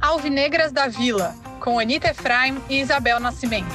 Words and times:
Alvinegras 0.00 0.72
da 0.72 0.88
Vila, 0.88 1.34
com 1.62 1.78
Anita 1.78 2.08
Efraim 2.08 2.56
e 2.70 2.80
Isabel 2.80 3.20
Nascimento. 3.20 3.68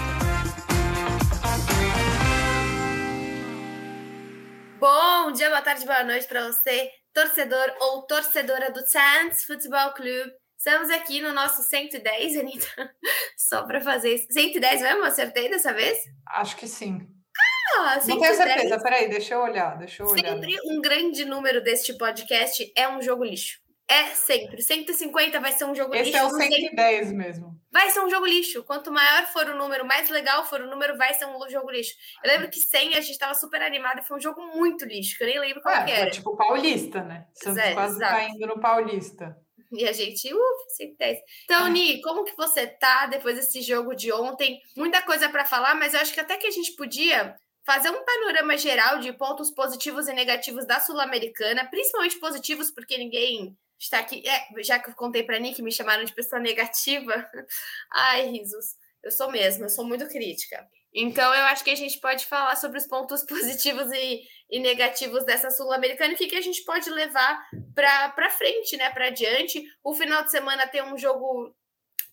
Bom 4.80 5.32
dia, 5.34 5.50
boa 5.50 5.62
tarde, 5.62 5.86
boa 5.86 6.04
noite 6.04 6.26
para 6.26 6.52
você, 6.52 6.90
torcedor 7.14 7.76
ou 7.82 8.08
torcedora 8.08 8.72
do 8.72 8.80
Santos 8.88 9.44
Futebol 9.46 9.94
Clube. 9.94 10.32
Estamos 10.58 10.90
aqui 10.90 11.22
no 11.22 11.32
nosso 11.32 11.62
110, 11.62 12.38
Anitta. 12.38 12.96
Só 13.38 13.62
para 13.68 13.80
fazer 13.82 14.16
isso. 14.16 14.26
110 14.32 14.82
mesmo? 14.82 15.04
Acertei 15.04 15.48
dessa 15.48 15.72
vez? 15.74 15.96
Acho 16.28 16.56
que 16.56 16.68
sim. 16.68 17.15
Não 18.08 18.20
tenho 18.20 18.36
certeza, 18.36 18.80
peraí, 18.82 19.10
deixa 19.10 19.34
eu 19.36 19.42
olhar, 19.42 19.78
deixa 19.78 20.04
eu 20.04 20.08
olhar. 20.08 20.34
Sempre 20.34 20.58
um 20.66 20.82
grande 20.82 21.26
número 21.26 21.62
deste 21.64 21.94
podcast 21.98 22.72
é 22.76 22.88
um 22.88 23.02
jogo 23.02 23.24
lixo. 23.24 23.60
É 23.88 24.06
sempre. 24.16 24.64
150 24.64 25.40
vai 25.40 25.52
ser 25.52 25.66
um 25.66 25.76
jogo 25.76 25.94
Esse 25.94 26.06
lixo. 26.06 26.18
é 26.18 26.24
o 26.26 26.30
110 26.32 27.12
mesmo. 27.14 27.56
Vai 27.72 27.90
ser 27.92 28.00
um 28.00 28.10
jogo 28.10 28.26
lixo. 28.26 28.64
Quanto 28.64 28.92
maior 28.92 29.28
for 29.28 29.48
o 29.48 29.56
número, 29.56 29.86
mais 29.86 30.10
legal 30.10 30.44
for 30.44 30.60
o 30.60 30.68
número, 30.68 30.98
vai 30.98 31.14
ser 31.14 31.26
um 31.28 31.48
jogo 31.50 31.70
lixo. 31.70 31.94
Eu 32.24 32.32
lembro 32.32 32.50
que 32.50 32.60
100 32.60 32.96
a 32.96 33.02
gente 33.02 33.18
tava 33.20 33.36
super 33.36 33.62
animado 33.62 34.00
e 34.00 34.04
foi 34.04 34.18
um 34.18 34.22
jogo 34.22 34.42
muito 34.56 34.86
lixo, 34.86 35.16
que 35.18 35.24
eu 35.24 35.28
nem 35.28 35.40
lembro 35.40 35.62
qual 35.62 35.76
É, 35.76 36.02
era. 36.02 36.10
tipo 36.10 36.36
paulista, 36.36 37.04
né? 37.04 37.26
Santos 37.36 37.58
É, 37.60 37.74
quase 37.76 37.96
exato. 37.98 38.12
caindo 38.16 38.48
no 38.48 38.60
paulista. 38.60 39.38
E 39.72 39.88
a 39.88 39.92
gente, 39.92 40.34
ufa, 40.34 40.70
110. 40.78 41.20
Então, 41.44 41.68
É. 41.68 41.70
Ni, 41.70 42.02
como 42.02 42.24
que 42.24 42.36
você 42.36 42.66
tá 42.66 43.06
depois 43.06 43.36
desse 43.36 43.62
jogo 43.62 43.94
de 43.96 44.12
ontem? 44.12 44.60
Muita 44.76 45.02
coisa 45.04 45.30
para 45.30 45.46
falar, 45.46 45.76
mas 45.76 45.94
eu 45.94 46.00
acho 46.00 46.12
que 46.14 46.20
até 46.20 46.38
que 46.38 46.48
a 46.48 46.52
gente 46.52 46.72
podia 46.76 47.36
fazer 47.66 47.90
um 47.90 48.06
panorama 48.06 48.56
geral 48.58 49.00
de 49.00 49.12
pontos 49.12 49.50
positivos 49.50 50.08
e 50.08 50.14
negativos 50.14 50.66
da 50.66 50.80
Sul-Americana, 50.80 51.66
principalmente 51.66 52.20
positivos, 52.20 52.70
porque 52.70 52.98
ninguém 52.98 53.58
está 53.80 54.00
aqui. 54.00 54.24
É, 54.28 54.64
já 54.64 54.80
que 54.80 54.90
eu 54.90 54.96
contei 54.96 55.24
para 55.24 55.40
Ni 55.40 55.54
que 55.54 55.62
me 55.62 55.72
chamaram 55.72 56.04
de 56.04 56.14
pessoa 56.14 56.40
negativa. 56.40 57.14
Ai, 57.92 58.28
risos. 58.28 58.76
Eu 59.04 59.12
sou 59.12 59.32
mesmo, 59.32 59.66
eu 59.66 59.70
sou 59.70 59.86
muito 59.86 60.08
crítica. 60.08 60.68
Então, 60.94 61.34
eu 61.34 61.44
acho 61.46 61.64
que 61.64 61.70
a 61.70 61.76
gente 61.76 62.00
pode 62.00 62.26
falar 62.26 62.56
sobre 62.56 62.78
os 62.78 62.88
pontos 62.88 63.24
positivos 63.28 63.92
e, 63.92 64.22
e 64.50 64.60
negativos 64.60 65.26
dessa 65.26 65.50
Sul-Americana 65.50 66.12
e 66.12 66.16
o 66.16 66.18
que, 66.18 66.28
que 66.28 66.36
a 66.36 66.42
gente 66.42 66.64
pode 66.64 66.90
levar 66.90 67.46
para 67.74 68.30
frente, 68.30 68.78
né, 68.78 68.90
para 68.92 69.08
adiante. 69.08 69.64
O 69.84 69.94
final 69.94 70.24
de 70.24 70.32
semana 70.32 70.68
tem 70.68 70.82
um 70.84 70.98
jogo 70.98 71.56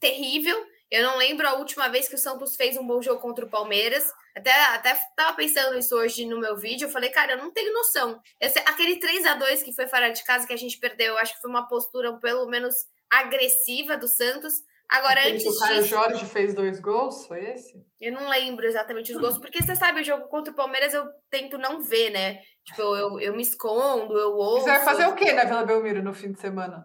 terrível. 0.00 0.56
Eu 0.92 1.02
não 1.04 1.16
lembro 1.16 1.48
a 1.48 1.54
última 1.54 1.88
vez 1.88 2.06
que 2.06 2.16
o 2.16 2.18
Santos 2.18 2.54
fez 2.54 2.76
um 2.76 2.86
bom 2.86 3.00
jogo 3.00 3.18
contra 3.18 3.46
o 3.46 3.48
Palmeiras. 3.48 4.12
Até, 4.36 4.52
até 4.52 4.94
tava 5.16 5.34
pensando 5.34 5.78
isso 5.78 5.96
hoje 5.96 6.26
no 6.26 6.38
meu 6.38 6.54
vídeo. 6.54 6.84
Eu 6.84 6.90
falei, 6.90 7.08
cara, 7.08 7.32
eu 7.32 7.38
não 7.38 7.50
tenho 7.50 7.72
noção. 7.72 8.20
Esse, 8.38 8.58
aquele 8.58 8.96
3 8.96 9.24
a 9.24 9.34
2 9.36 9.62
que 9.62 9.72
foi 9.72 9.86
fora 9.86 10.10
de 10.10 10.22
casa 10.22 10.46
que 10.46 10.52
a 10.52 10.56
gente 10.56 10.78
perdeu, 10.78 11.14
eu 11.14 11.18
acho 11.18 11.34
que 11.34 11.40
foi 11.40 11.48
uma 11.48 11.66
postura 11.66 12.12
pelo 12.18 12.46
menos 12.46 12.74
agressiva 13.10 13.96
do 13.96 14.06
Santos. 14.06 14.52
Agora, 14.86 15.26
antes 15.26 15.46
o 15.46 15.58
Caio 15.58 15.76
disso, 15.76 15.88
Jorge 15.88 16.26
fez 16.26 16.52
dois 16.52 16.78
gols, 16.78 17.26
foi 17.26 17.42
esse? 17.52 17.82
eu 17.98 18.12
não 18.12 18.28
lembro 18.28 18.66
exatamente 18.66 19.14
os 19.14 19.18
gols, 19.18 19.38
porque 19.38 19.62
você 19.62 19.74
sabe, 19.74 20.02
o 20.02 20.04
jogo 20.04 20.28
contra 20.28 20.52
o 20.52 20.56
Palmeiras 20.56 20.92
eu 20.92 21.06
tento 21.30 21.56
não 21.56 21.80
ver, 21.80 22.10
né? 22.10 22.40
Tipo, 22.66 22.82
eu, 22.82 23.18
eu 23.18 23.34
me 23.34 23.40
escondo, 23.40 24.18
eu 24.18 24.34
ouço. 24.34 24.64
Você 24.64 24.70
vai 24.70 24.84
fazer 24.84 25.06
o 25.06 25.14
quê 25.14 25.32
na 25.32 25.44
Vila 25.44 25.64
Belmiro 25.64 26.02
no 26.02 26.12
fim 26.12 26.32
de 26.32 26.38
semana? 26.38 26.84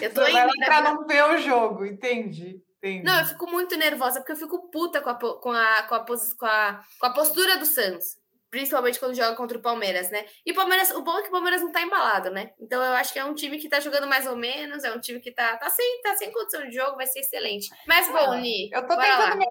Eu 0.00 0.14
tô 0.14 0.24
Você 0.24 0.32
vai 0.32 0.46
lá 0.46 0.52
indo 0.56 0.64
pra 0.64 0.80
não 0.80 1.06
ver 1.06 1.22
o 1.24 1.36
jogo, 1.36 1.84
entende? 1.84 2.62
Entende? 2.82 3.04
Não, 3.04 3.20
eu 3.20 3.26
fico 3.26 3.46
muito 3.48 3.76
nervosa, 3.76 4.18
porque 4.20 4.32
eu 4.32 4.36
fico 4.36 4.68
puta 4.70 5.00
com 5.00 5.10
a, 5.10 5.14
com 5.14 5.28
a, 5.52 5.82
com 5.84 5.94
a, 5.94 6.04
com 6.04 6.46
a, 6.46 6.80
com 6.98 7.06
a 7.06 7.10
postura 7.12 7.56
do 7.56 7.64
Santos. 7.66 8.20
Principalmente 8.50 8.98
quando 8.98 9.14
joga 9.14 9.34
contra 9.34 9.56
o 9.56 9.62
Palmeiras, 9.62 10.10
né? 10.10 10.26
E 10.44 10.52
o 10.52 10.54
Palmeiras, 10.54 10.90
o 10.90 11.00
bom 11.00 11.16
é 11.18 11.22
que 11.22 11.28
o 11.28 11.32
Palmeiras 11.32 11.62
não 11.62 11.72
tá 11.72 11.80
embalado, 11.80 12.30
né? 12.30 12.50
Então 12.60 12.82
eu 12.82 12.92
acho 12.94 13.10
que 13.12 13.18
é 13.18 13.24
um 13.24 13.34
time 13.34 13.56
que 13.56 13.66
tá 13.68 13.80
jogando 13.80 14.06
mais 14.06 14.26
ou 14.26 14.36
menos, 14.36 14.84
é 14.84 14.92
um 14.92 15.00
time 15.00 15.20
que 15.20 15.30
tá, 15.30 15.56
tá, 15.56 15.70
sem, 15.70 16.02
tá 16.02 16.14
sem 16.16 16.30
condição 16.30 16.68
de 16.68 16.74
jogo, 16.74 16.96
vai 16.96 17.06
ser 17.06 17.20
excelente. 17.20 17.68
Mas 17.86 18.06
bom, 18.08 18.32
Ah, 18.32 18.36
Ni, 18.36 18.68
Eu 18.70 18.82
tô 18.82 18.88
tentando 18.88 19.20
lá. 19.20 19.36
me 19.36 19.46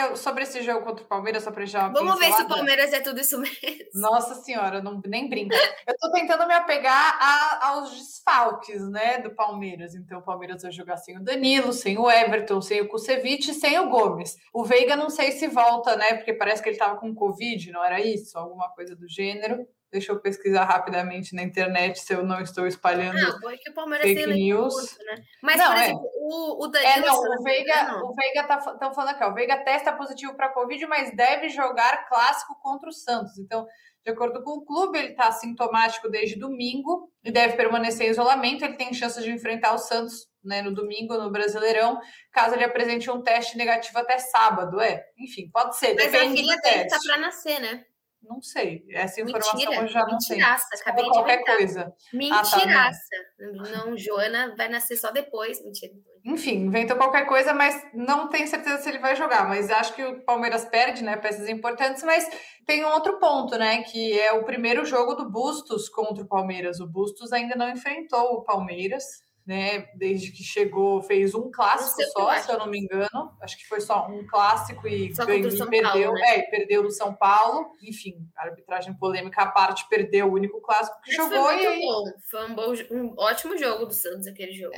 eu, 0.00 0.16
sobre 0.16 0.42
esse 0.44 0.62
jogo 0.62 0.84
contra 0.84 1.04
o 1.04 1.08
Palmeiras, 1.08 1.42
só 1.42 1.50
pra 1.50 1.64
já. 1.64 1.88
Vamos 1.88 2.18
ver 2.18 2.32
se 2.32 2.42
o 2.42 2.48
Palmeiras 2.48 2.92
é 2.92 3.00
tudo 3.00 3.20
isso 3.20 3.38
mesmo. 3.38 3.56
Nossa 3.94 4.34
senhora, 4.34 4.82
não, 4.82 5.00
nem 5.06 5.28
brinca. 5.28 5.56
Eu 5.86 5.94
tô 5.98 6.10
tentando 6.12 6.46
me 6.46 6.54
apegar 6.54 7.18
a- 7.20 7.68
aos 7.68 7.90
desfalques, 7.90 8.88
né, 8.90 9.18
do 9.18 9.34
Palmeiras. 9.34 9.94
Então, 9.94 10.18
o 10.18 10.22
Palmeiras 10.22 10.62
vai 10.62 10.72
jogar 10.72 10.96
sem 10.96 11.16
o 11.18 11.22
Danilo, 11.22 11.72
sem 11.72 11.98
o 11.98 12.10
Everton, 12.10 12.60
sem 12.60 12.80
o 12.80 12.88
Kusevich 12.88 13.54
sem 13.54 13.78
o 13.78 13.88
Gomes. 13.88 14.36
O 14.52 14.64
Veiga 14.64 14.96
não 14.96 15.10
sei 15.10 15.32
se 15.32 15.48
volta, 15.48 15.96
né, 15.96 16.14
porque 16.14 16.32
parece 16.34 16.62
que 16.62 16.68
ele 16.68 16.78
tava 16.78 16.96
com 16.96 17.14
Covid, 17.14 17.70
não 17.72 17.84
era 17.84 18.00
isso? 18.00 18.38
Alguma 18.38 18.68
coisa 18.70 18.94
do 18.94 19.08
gênero. 19.08 19.66
Deixa 19.92 20.12
eu 20.12 20.20
pesquisar 20.20 20.64
rapidamente 20.64 21.34
na 21.34 21.42
internet 21.42 22.00
se 22.00 22.12
eu 22.12 22.24
não 22.24 22.40
estou 22.40 22.66
espalhando. 22.66 23.20
Não, 23.20 23.40
bom 23.40 23.50
é 23.50 23.54
o 23.70 23.74
Palmeiras 23.74 24.06
Fake 24.06 24.24
tem 24.24 24.34
news. 24.34 24.74
curto, 24.74 25.04
né? 25.04 25.22
Mas, 25.42 25.56
Não, 25.56 25.66
por 25.68 25.76
é. 25.76 25.84
exemplo, 25.84 26.10
o, 26.14 26.64
o 26.64 26.68
Danilo... 26.68 26.92
É, 26.92 27.00
não, 27.00 27.18
o 27.18 27.42
Veiga, 27.42 27.80
engano, 27.82 28.04
o 28.06 28.14
Veiga 28.14 28.44
tá 28.44 28.58
estão 28.58 28.92
falando 28.92 29.14
aqui, 29.14 29.24
ó, 29.24 29.30
o 29.30 29.34
Veiga 29.34 29.64
testa 29.64 29.92
positivo 29.92 30.34
para 30.34 30.52
Covid, 30.52 30.86
mas 30.86 31.14
deve 31.16 31.48
jogar 31.48 32.08
clássico 32.08 32.58
contra 32.60 32.88
o 32.88 32.92
Santos. 32.92 33.38
Então, 33.38 33.66
de 34.04 34.12
acordo 34.12 34.42
com 34.42 34.58
o 34.58 34.64
clube, 34.64 34.98
ele 34.98 35.08
está 35.08 35.32
sintomático 35.32 36.08
desde 36.08 36.38
domingo 36.38 37.10
e 37.24 37.30
deve 37.32 37.56
permanecer 37.56 38.06
em 38.06 38.10
isolamento. 38.10 38.64
Ele 38.64 38.76
tem 38.76 38.94
chance 38.94 39.20
de 39.20 39.30
enfrentar 39.30 39.72
o 39.72 39.78
Santos 39.78 40.28
né, 40.44 40.62
no 40.62 40.72
domingo, 40.72 41.18
no 41.18 41.30
Brasileirão, 41.30 42.00
caso 42.32 42.54
ele 42.54 42.64
apresente 42.64 43.10
um 43.10 43.20
teste 43.20 43.56
negativo 43.58 43.98
até 43.98 44.18
sábado. 44.18 44.80
É, 44.80 45.04
enfim, 45.18 45.50
pode 45.52 45.76
ser, 45.76 45.94
Mas 45.94 46.06
a 46.06 46.10
depende 46.10 46.40
filha 46.40 46.56
do 46.56 46.62
dele 46.62 46.84
tá 46.84 46.90
teste. 46.90 47.08
para 47.08 47.18
nascer, 47.18 47.60
né? 47.60 47.84
Não 48.28 48.42
sei, 48.42 48.84
essa 48.90 49.20
informação 49.20 49.54
Mentira, 49.54 49.82
eu 49.82 49.86
já 49.86 50.04
não 50.06 50.20
sei. 50.20 50.36
mentiraça, 50.36 50.66
acabei 50.80 51.04
de 51.04 51.10
Qualquer 51.10 51.44
coisa. 51.44 51.92
Mentiraça. 52.12 52.98
não. 53.38 53.96
Joana 53.96 54.54
vai 54.56 54.68
nascer 54.68 54.96
só 54.96 55.10
depois. 55.10 55.62
Mentira. 55.64 55.92
Enfim, 56.24 56.64
inventou 56.64 56.96
qualquer 56.96 57.24
coisa, 57.24 57.54
mas 57.54 57.80
não 57.94 58.28
tenho 58.28 58.48
certeza 58.48 58.78
se 58.78 58.88
ele 58.88 58.98
vai 58.98 59.14
jogar. 59.14 59.48
Mas 59.48 59.70
acho 59.70 59.94
que 59.94 60.02
o 60.02 60.24
Palmeiras 60.24 60.64
perde, 60.64 61.04
né? 61.04 61.16
Peças 61.16 61.48
importantes, 61.48 62.02
mas 62.02 62.28
tem 62.66 62.84
um 62.84 62.88
outro 62.88 63.18
ponto, 63.20 63.56
né? 63.56 63.84
Que 63.84 64.18
é 64.18 64.32
o 64.32 64.44
primeiro 64.44 64.84
jogo 64.84 65.14
do 65.14 65.30
Bustos 65.30 65.88
contra 65.88 66.24
o 66.24 66.28
Palmeiras. 66.28 66.80
O 66.80 66.86
Bustos 66.88 67.32
ainda 67.32 67.54
não 67.54 67.70
enfrentou 67.70 68.34
o 68.34 68.42
Palmeiras, 68.42 69.04
né? 69.46 69.86
Desde 69.94 70.32
que 70.32 70.42
chegou, 70.42 71.00
fez 71.00 71.34
um 71.34 71.50
clássico 71.50 72.02
só, 72.10 72.34
se 72.34 72.50
eu 72.50 72.58
não 72.58 72.66
me 72.66 72.80
engano. 72.80 73.36
Acho 73.40 73.56
que 73.56 73.66
foi 73.68 73.80
só 73.80 74.08
um 74.08 74.26
clássico 74.26 74.88
e, 74.88 75.14
Só 75.14 75.24
ganhou, 75.24 75.48
e 75.48 75.56
perdeu. 75.56 75.82
Paulo, 75.82 76.12
né? 76.14 76.28
É, 76.28 76.38
e 76.40 76.50
perdeu 76.50 76.82
no 76.82 76.90
São 76.90 77.14
Paulo. 77.14 77.70
Enfim, 77.82 78.14
arbitragem 78.36 78.94
polêmica 78.94 79.42
à 79.42 79.46
parte, 79.46 79.88
perdeu 79.88 80.26
o 80.26 80.32
único 80.32 80.60
clássico 80.60 81.00
que 81.02 81.12
jogou. 81.12 81.44
foi 81.44 81.54
muito 81.54 81.62
e 81.62 81.66
aí-. 81.66 81.82
Foi 82.28 82.50
um, 82.50 82.54
bom, 82.54 82.72
um 82.90 83.14
ótimo 83.16 83.56
jogo 83.56 83.86
do 83.86 83.94
Santos, 83.94 84.26
aquele 84.26 84.52
jogo. 84.52 84.74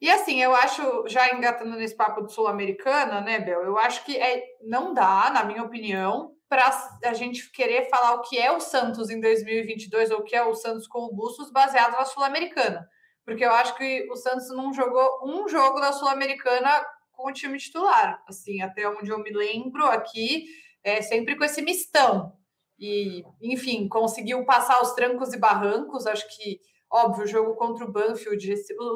E 0.00 0.10
assim, 0.10 0.42
eu 0.42 0.54
acho, 0.54 1.08
já 1.08 1.34
engatando 1.34 1.76
nesse 1.76 1.96
papo 1.96 2.26
de 2.26 2.32
Sul-Americana, 2.34 3.22
né, 3.22 3.38
Bel? 3.38 3.62
Eu 3.62 3.78
acho 3.78 4.04
que 4.04 4.18
é, 4.18 4.42
não 4.62 4.92
dá, 4.92 5.30
na 5.30 5.44
minha 5.44 5.62
opinião, 5.62 6.34
para 6.46 6.68
a 7.04 7.14
gente 7.14 7.50
querer 7.52 7.88
falar 7.88 8.16
o 8.16 8.22
que 8.22 8.36
é 8.36 8.52
o 8.52 8.60
Santos 8.60 9.08
em 9.08 9.20
2022 9.20 10.10
ou 10.10 10.18
o 10.18 10.24
que 10.24 10.36
é 10.36 10.44
o 10.44 10.54
Santos 10.54 10.86
com 10.86 11.04
o 11.04 11.14
Bustos 11.14 11.50
baseado 11.50 11.92
na 11.92 12.04
Sul-Americana. 12.04 12.86
Porque 13.30 13.44
eu 13.44 13.52
acho 13.52 13.76
que 13.76 14.08
o 14.10 14.16
Santos 14.16 14.48
não 14.48 14.74
jogou 14.74 15.20
um 15.24 15.48
jogo 15.48 15.78
da 15.78 15.92
Sul-Americana 15.92 16.84
com 17.12 17.30
o 17.30 17.32
time 17.32 17.58
titular. 17.58 18.20
Assim, 18.26 18.60
até 18.60 18.88
onde 18.88 19.08
eu 19.08 19.20
me 19.20 19.30
lembro 19.30 19.86
aqui, 19.86 20.46
é 20.82 21.00
sempre 21.00 21.36
com 21.36 21.44
esse 21.44 21.62
mistão. 21.62 22.32
E, 22.76 23.22
enfim, 23.40 23.86
conseguiu 23.86 24.44
passar 24.44 24.82
os 24.82 24.94
trancos 24.94 25.32
e 25.32 25.38
barrancos. 25.38 26.08
Acho 26.08 26.26
que 26.36 26.58
Óbvio, 26.92 27.22
o 27.22 27.28
jogo 27.28 27.54
contra 27.54 27.84
o 27.84 27.92
Banfield, 27.92 28.52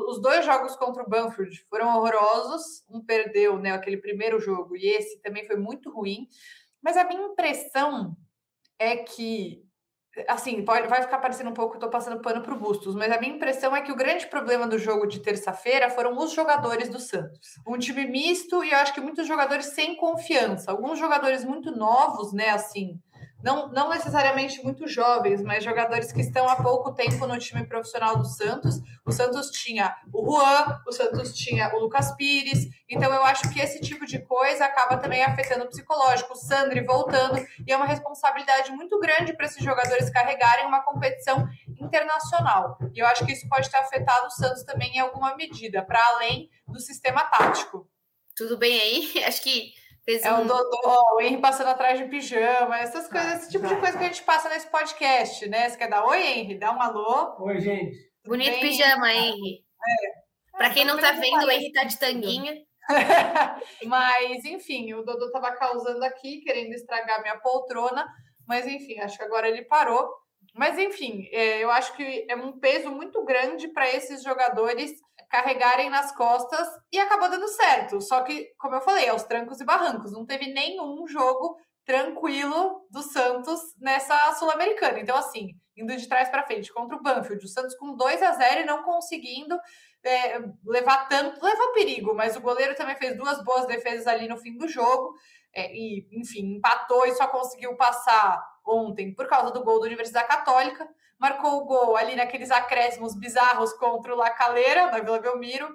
os 0.08 0.20
dois 0.20 0.44
jogos 0.44 0.74
contra 0.74 1.04
o 1.04 1.08
Banfield 1.08 1.64
foram 1.70 1.96
horrorosos. 1.96 2.82
Um 2.90 3.00
perdeu, 3.00 3.56
né, 3.56 3.70
aquele 3.70 3.98
primeiro 3.98 4.40
jogo, 4.40 4.76
e 4.76 4.84
esse 4.84 5.22
também 5.22 5.46
foi 5.46 5.54
muito 5.54 5.92
ruim. 5.92 6.26
Mas 6.82 6.96
a 6.96 7.04
minha 7.04 7.22
impressão 7.22 8.16
é 8.80 8.96
que, 8.96 9.62
assim, 10.28 10.64
pode, 10.64 10.88
vai 10.88 11.02
ficar 11.02 11.18
parecendo 11.18 11.50
um 11.50 11.54
pouco 11.54 11.72
que 11.72 11.76
eu 11.76 11.80
tô 11.80 11.90
passando 11.90 12.20
pano 12.20 12.42
pro 12.42 12.58
Bustos, 12.58 12.94
mas 12.94 13.10
a 13.10 13.18
minha 13.18 13.34
impressão 13.34 13.74
é 13.74 13.80
que 13.80 13.92
o 13.92 13.96
grande 13.96 14.26
problema 14.26 14.66
do 14.66 14.78
jogo 14.78 15.06
de 15.06 15.20
terça-feira 15.20 15.90
foram 15.90 16.16
os 16.16 16.32
jogadores 16.32 16.88
do 16.88 16.98
Santos. 16.98 17.58
Um 17.66 17.78
time 17.78 18.06
misto 18.06 18.62
e 18.62 18.70
eu 18.70 18.78
acho 18.78 18.94
que 18.94 19.00
muitos 19.00 19.26
jogadores 19.26 19.66
sem 19.66 19.96
confiança. 19.96 20.70
Alguns 20.70 20.98
jogadores 20.98 21.44
muito 21.44 21.70
novos, 21.70 22.32
né, 22.32 22.50
assim, 22.50 23.00
não, 23.44 23.68
não 23.68 23.90
necessariamente 23.90 24.62
muito 24.64 24.88
jovens, 24.88 25.42
mas 25.42 25.62
jogadores 25.62 26.10
que 26.10 26.22
estão 26.22 26.48
há 26.48 26.56
pouco 26.56 26.94
tempo 26.94 27.26
no 27.26 27.38
time 27.38 27.62
profissional 27.66 28.16
do 28.16 28.24
Santos. 28.24 28.80
O 29.04 29.12
Santos 29.12 29.50
tinha 29.50 29.94
o 30.10 30.24
Juan, 30.24 30.80
o 30.86 30.90
Santos 30.90 31.34
tinha 31.34 31.70
o 31.74 31.80
Lucas 31.80 32.16
Pires, 32.16 32.66
então 32.88 33.12
eu 33.12 33.22
acho 33.22 33.52
que 33.52 33.60
esse 33.60 33.82
tipo 33.82 34.06
de 34.06 34.18
coisa 34.18 34.64
acaba 34.64 34.96
também 34.96 35.22
afetando 35.22 35.66
o 35.66 35.68
psicológico. 35.68 36.32
O 36.32 36.36
Sandri 36.36 36.80
voltando, 36.80 37.38
e 37.66 37.70
é 37.70 37.76
uma 37.76 37.84
responsabilidade 37.84 38.72
muito 38.72 38.98
grande 38.98 39.34
para 39.34 39.44
esses 39.44 39.62
jogadores 39.62 40.08
carregarem 40.08 40.64
uma 40.64 40.82
competição 40.82 41.46
internacional. 41.68 42.78
E 42.94 42.98
eu 42.98 43.06
acho 43.06 43.26
que 43.26 43.32
isso 43.32 43.46
pode 43.46 43.70
ter 43.70 43.76
afetado 43.76 44.26
o 44.26 44.30
Santos 44.30 44.62
também 44.62 44.96
em 44.96 45.00
alguma 45.00 45.36
medida, 45.36 45.82
para 45.82 46.02
além 46.14 46.48
do 46.66 46.80
sistema 46.80 47.22
tático. 47.24 47.86
Tudo 48.34 48.56
bem 48.56 48.80
aí? 48.80 49.24
Acho 49.28 49.42
que 49.42 49.74
Fez 50.04 50.22
é 50.22 50.32
um... 50.34 50.42
o 50.42 50.44
Dodô, 50.44 51.14
o 51.14 51.20
Henry 51.20 51.40
passando 51.40 51.68
atrás 51.68 51.98
de 51.98 52.06
pijama, 52.06 52.78
essas 52.78 53.08
coisas, 53.08 53.42
esse 53.42 53.50
tipo 53.50 53.66
de 53.66 53.76
coisa 53.76 53.96
que 53.96 54.04
a 54.04 54.08
gente 54.08 54.22
passa 54.22 54.50
nesse 54.50 54.70
podcast, 54.70 55.48
né? 55.48 55.68
Você 55.68 55.78
quer 55.78 55.88
dar 55.88 56.04
oi, 56.04 56.20
Henry? 56.22 56.58
Dá 56.58 56.72
um 56.72 56.80
alô. 56.80 57.42
Oi, 57.44 57.58
gente. 57.58 57.96
Bonito 58.26 58.50
bem? 58.50 58.60
pijama, 58.60 59.12
Henry. 59.12 59.64
É. 59.82 60.56
Pra 60.58 60.70
quem 60.70 60.84
não 60.84 60.98
tá 60.98 61.12
vendo, 61.12 61.46
o. 61.46 61.50
Henry 61.50 61.72
tá 61.72 61.84
de 61.84 61.98
tanguinha. 61.98 62.54
mas, 63.86 64.44
enfim, 64.44 64.92
o 64.92 65.02
Dodô 65.02 65.30
tava 65.30 65.52
causando 65.52 66.04
aqui, 66.04 66.42
querendo 66.42 66.74
estragar 66.74 67.22
minha 67.22 67.38
poltrona, 67.38 68.06
mas 68.46 68.66
enfim, 68.66 69.00
acho 69.00 69.16
que 69.16 69.24
agora 69.24 69.48
ele 69.48 69.62
parou. 69.62 70.06
Mas 70.54 70.78
enfim, 70.78 71.26
é, 71.32 71.64
eu 71.64 71.70
acho 71.70 71.96
que 71.96 72.26
é 72.28 72.36
um 72.36 72.58
peso 72.60 72.90
muito 72.90 73.24
grande 73.24 73.68
para 73.68 73.88
esses 73.88 74.22
jogadores 74.22 74.92
carregarem 75.34 75.90
nas 75.90 76.14
costas 76.14 76.68
e 76.92 76.98
acabou 77.00 77.28
dando 77.28 77.48
certo. 77.48 78.00
Só 78.00 78.22
que, 78.22 78.46
como 78.56 78.76
eu 78.76 78.80
falei, 78.80 79.08
aos 79.08 79.24
trancos 79.24 79.60
e 79.60 79.64
barrancos, 79.64 80.12
não 80.12 80.24
teve 80.24 80.46
nenhum 80.52 81.08
jogo 81.08 81.56
tranquilo 81.84 82.86
do 82.88 83.02
Santos 83.02 83.60
nessa 83.80 84.32
Sul-Americana. 84.34 85.00
Então, 85.00 85.16
assim, 85.16 85.48
indo 85.76 85.96
de 85.96 86.08
trás 86.08 86.28
para 86.28 86.46
frente 86.46 86.72
contra 86.72 86.96
o 86.96 87.02
Banfield, 87.02 87.44
o 87.44 87.48
Santos 87.48 87.74
com 87.74 87.96
2 87.96 88.22
a 88.22 88.30
0 88.30 88.60
e 88.60 88.64
não 88.64 88.84
conseguindo 88.84 89.58
é, 90.04 90.38
levar 90.64 91.08
tanto, 91.08 91.44
levou 91.44 91.72
perigo, 91.72 92.14
mas 92.14 92.36
o 92.36 92.40
goleiro 92.40 92.76
também 92.76 92.96
fez 92.96 93.16
duas 93.16 93.42
boas 93.42 93.66
defesas 93.66 94.06
ali 94.06 94.28
no 94.28 94.36
fim 94.36 94.56
do 94.56 94.68
jogo. 94.68 95.14
é, 95.52 95.72
e, 95.74 96.06
enfim, 96.12 96.56
empatou 96.56 97.06
e 97.06 97.14
só 97.14 97.26
conseguiu 97.26 97.76
passar 97.76 98.40
ontem 98.64 99.14
por 99.14 99.26
causa 99.26 99.50
do 99.50 99.62
gol 99.62 99.80
da 99.80 99.86
Universidade 99.86 100.28
Católica. 100.28 100.88
Marcou 101.18 101.62
o 101.62 101.64
gol 101.64 101.96
ali 101.96 102.16
naqueles 102.16 102.50
acréscimos 102.50 103.14
bizarros 103.14 103.72
contra 103.74 104.14
o 104.14 104.16
Lacaleira, 104.16 104.90
na 104.90 105.00
Vila 105.00 105.18
Belmiro. 105.18 105.68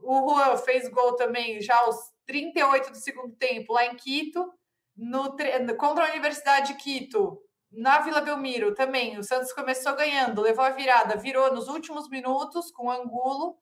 O 0.00 0.30
Juan 0.30 0.56
fez 0.56 0.88
gol 0.88 1.16
também 1.16 1.60
já 1.60 1.76
aos 1.76 1.96
38 2.26 2.90
do 2.90 2.96
segundo 2.96 3.34
tempo, 3.36 3.72
lá 3.72 3.86
em 3.86 3.96
Quito. 3.96 4.52
No, 4.96 5.36
contra 5.76 6.06
a 6.06 6.10
Universidade 6.10 6.72
de 6.72 6.78
Quito, 6.78 7.40
na 7.70 8.00
Vila 8.00 8.20
Belmiro 8.20 8.74
também. 8.74 9.18
O 9.18 9.22
Santos 9.22 9.52
começou 9.52 9.94
ganhando, 9.94 10.42
levou 10.42 10.64
a 10.64 10.70
virada, 10.70 11.16
virou 11.16 11.52
nos 11.52 11.68
últimos 11.68 12.08
minutos 12.08 12.70
com 12.70 12.86
o 12.86 12.90
Angulo. 12.90 13.58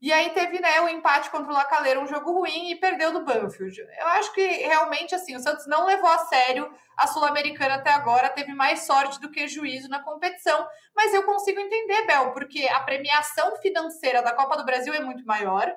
E 0.00 0.12
aí 0.12 0.30
teve 0.30 0.60
né, 0.60 0.80
o 0.80 0.88
empate 0.88 1.28
contra 1.28 1.50
o 1.50 1.54
Lacaleira, 1.54 1.98
um 2.00 2.06
jogo 2.06 2.32
ruim, 2.32 2.70
e 2.70 2.76
perdeu 2.76 3.12
do 3.12 3.24
Banfield. 3.24 3.80
Eu 3.80 4.06
acho 4.08 4.32
que 4.32 4.46
realmente 4.46 5.14
assim, 5.14 5.34
o 5.34 5.40
Santos 5.40 5.66
não 5.66 5.86
levou 5.86 6.08
a 6.08 6.18
sério 6.18 6.72
a 6.96 7.06
Sul-Americana 7.06 7.76
até 7.76 7.90
agora, 7.90 8.28
teve 8.28 8.52
mais 8.52 8.80
sorte 8.86 9.20
do 9.20 9.30
que 9.30 9.46
juízo 9.48 9.88
na 9.88 10.02
competição, 10.02 10.66
mas 10.94 11.14
eu 11.14 11.24
consigo 11.24 11.60
entender, 11.60 12.06
Bel, 12.06 12.32
porque 12.32 12.66
a 12.68 12.80
premiação 12.80 13.56
financeira 13.56 14.22
da 14.22 14.32
Copa 14.32 14.56
do 14.56 14.64
Brasil 14.64 14.92
é 14.92 15.00
muito 15.00 15.24
maior 15.24 15.72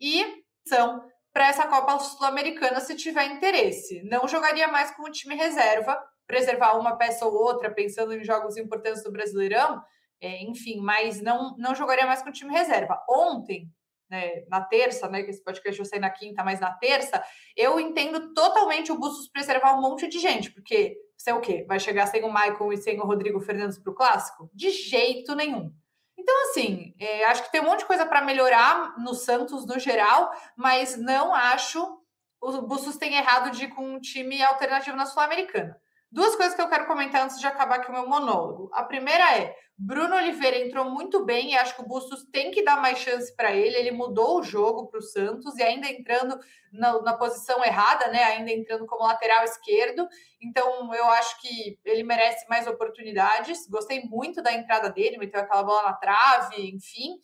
e 0.00 0.44
são 0.66 1.04
para 1.32 1.48
essa 1.48 1.66
Copa 1.66 1.98
Sul-Americana 1.98 2.80
se 2.80 2.94
tiver 2.96 3.24
interesse. 3.24 4.02
Não 4.04 4.26
jogaria 4.26 4.68
mais 4.68 4.90
com 4.92 5.02
o 5.02 5.10
time 5.10 5.34
reserva, 5.34 6.00
preservar 6.26 6.78
uma 6.78 6.96
peça 6.96 7.26
ou 7.26 7.34
outra, 7.34 7.72
pensando 7.72 8.12
em 8.12 8.24
jogos 8.24 8.56
importantes 8.56 9.02
do 9.02 9.12
Brasileirão, 9.12 9.82
é, 10.20 10.42
enfim, 10.42 10.80
mas 10.80 11.20
não, 11.20 11.56
não 11.56 11.74
jogaria 11.74 12.06
mais 12.06 12.22
com 12.22 12.28
o 12.28 12.32
time 12.32 12.52
reserva. 12.52 13.02
Ontem, 13.08 13.68
né, 14.08 14.44
na 14.48 14.60
terça, 14.60 15.08
né, 15.08 15.22
que 15.22 15.30
esse 15.30 15.42
podcast 15.42 15.84
sair 15.86 16.00
na 16.00 16.10
quinta, 16.10 16.42
mas 16.42 16.60
na 16.60 16.72
terça, 16.72 17.22
eu 17.56 17.78
entendo 17.78 18.34
totalmente 18.34 18.90
o 18.90 18.98
Bustos 18.98 19.28
preservar 19.28 19.74
um 19.74 19.80
monte 19.80 20.08
de 20.08 20.18
gente, 20.18 20.50
porque 20.52 20.96
é 21.26 21.34
o 21.34 21.40
quê? 21.40 21.64
Vai 21.68 21.78
chegar 21.78 22.06
sem 22.06 22.24
o 22.24 22.32
Michael 22.32 22.72
e 22.72 22.76
sem 22.78 22.98
o 22.98 23.04
Rodrigo 23.04 23.40
Fernandes 23.40 23.78
para 23.78 23.92
o 23.92 23.94
Clássico? 23.94 24.50
De 24.52 24.70
jeito 24.70 25.34
nenhum. 25.34 25.72
Então, 26.18 26.34
assim, 26.44 26.94
é, 26.98 27.24
acho 27.26 27.44
que 27.44 27.52
tem 27.52 27.60
um 27.60 27.64
monte 27.64 27.80
de 27.80 27.86
coisa 27.86 28.04
para 28.04 28.24
melhorar 28.24 28.98
no 28.98 29.14
Santos 29.14 29.66
no 29.66 29.78
geral, 29.78 30.30
mas 30.56 30.96
não 30.96 31.34
acho 31.34 32.00
o 32.40 32.62
Bustos 32.62 32.96
tem 32.96 33.14
errado 33.16 33.50
de 33.50 33.64
ir 33.64 33.68
com 33.68 33.86
um 33.86 34.00
time 34.00 34.42
alternativo 34.42 34.96
na 34.96 35.04
Sul-Americana. 35.04 35.78
Duas 36.12 36.34
coisas 36.34 36.56
que 36.56 36.60
eu 36.60 36.68
quero 36.68 36.88
comentar 36.88 37.22
antes 37.22 37.38
de 37.38 37.46
acabar 37.46 37.76
aqui 37.76 37.88
o 37.88 37.92
meu 37.92 38.08
monólogo. 38.08 38.68
A 38.72 38.82
primeira 38.82 39.38
é: 39.38 39.54
Bruno 39.78 40.16
Oliveira 40.16 40.58
entrou 40.58 40.90
muito 40.90 41.24
bem 41.24 41.52
e 41.52 41.56
acho 41.56 41.76
que 41.76 41.82
o 41.82 41.86
Bustos 41.86 42.24
tem 42.32 42.50
que 42.50 42.64
dar 42.64 42.82
mais 42.82 42.98
chance 42.98 43.34
para 43.36 43.52
ele. 43.52 43.76
Ele 43.76 43.92
mudou 43.92 44.40
o 44.40 44.42
jogo 44.42 44.88
para 44.88 44.98
o 44.98 45.02
Santos 45.02 45.56
e 45.56 45.62
ainda 45.62 45.86
entrando 45.86 46.36
na, 46.72 47.00
na, 47.02 47.16
posição 47.16 47.64
errada, 47.64 48.08
né? 48.08 48.24
Ainda 48.24 48.50
entrando 48.50 48.86
como 48.86 49.06
lateral 49.06 49.44
esquerdo. 49.44 50.08
Então 50.42 50.92
eu 50.92 51.04
acho 51.10 51.40
que 51.40 51.78
ele 51.84 52.02
merece 52.02 52.44
mais 52.48 52.66
oportunidades. 52.66 53.68
Gostei 53.68 54.02
muito 54.02 54.42
da 54.42 54.52
entrada 54.52 54.90
dele, 54.90 55.16
meteu 55.16 55.40
aquela 55.40 55.62
bola 55.62 55.90
na 55.90 55.92
trave, 55.92 56.74
enfim. 56.74 57.20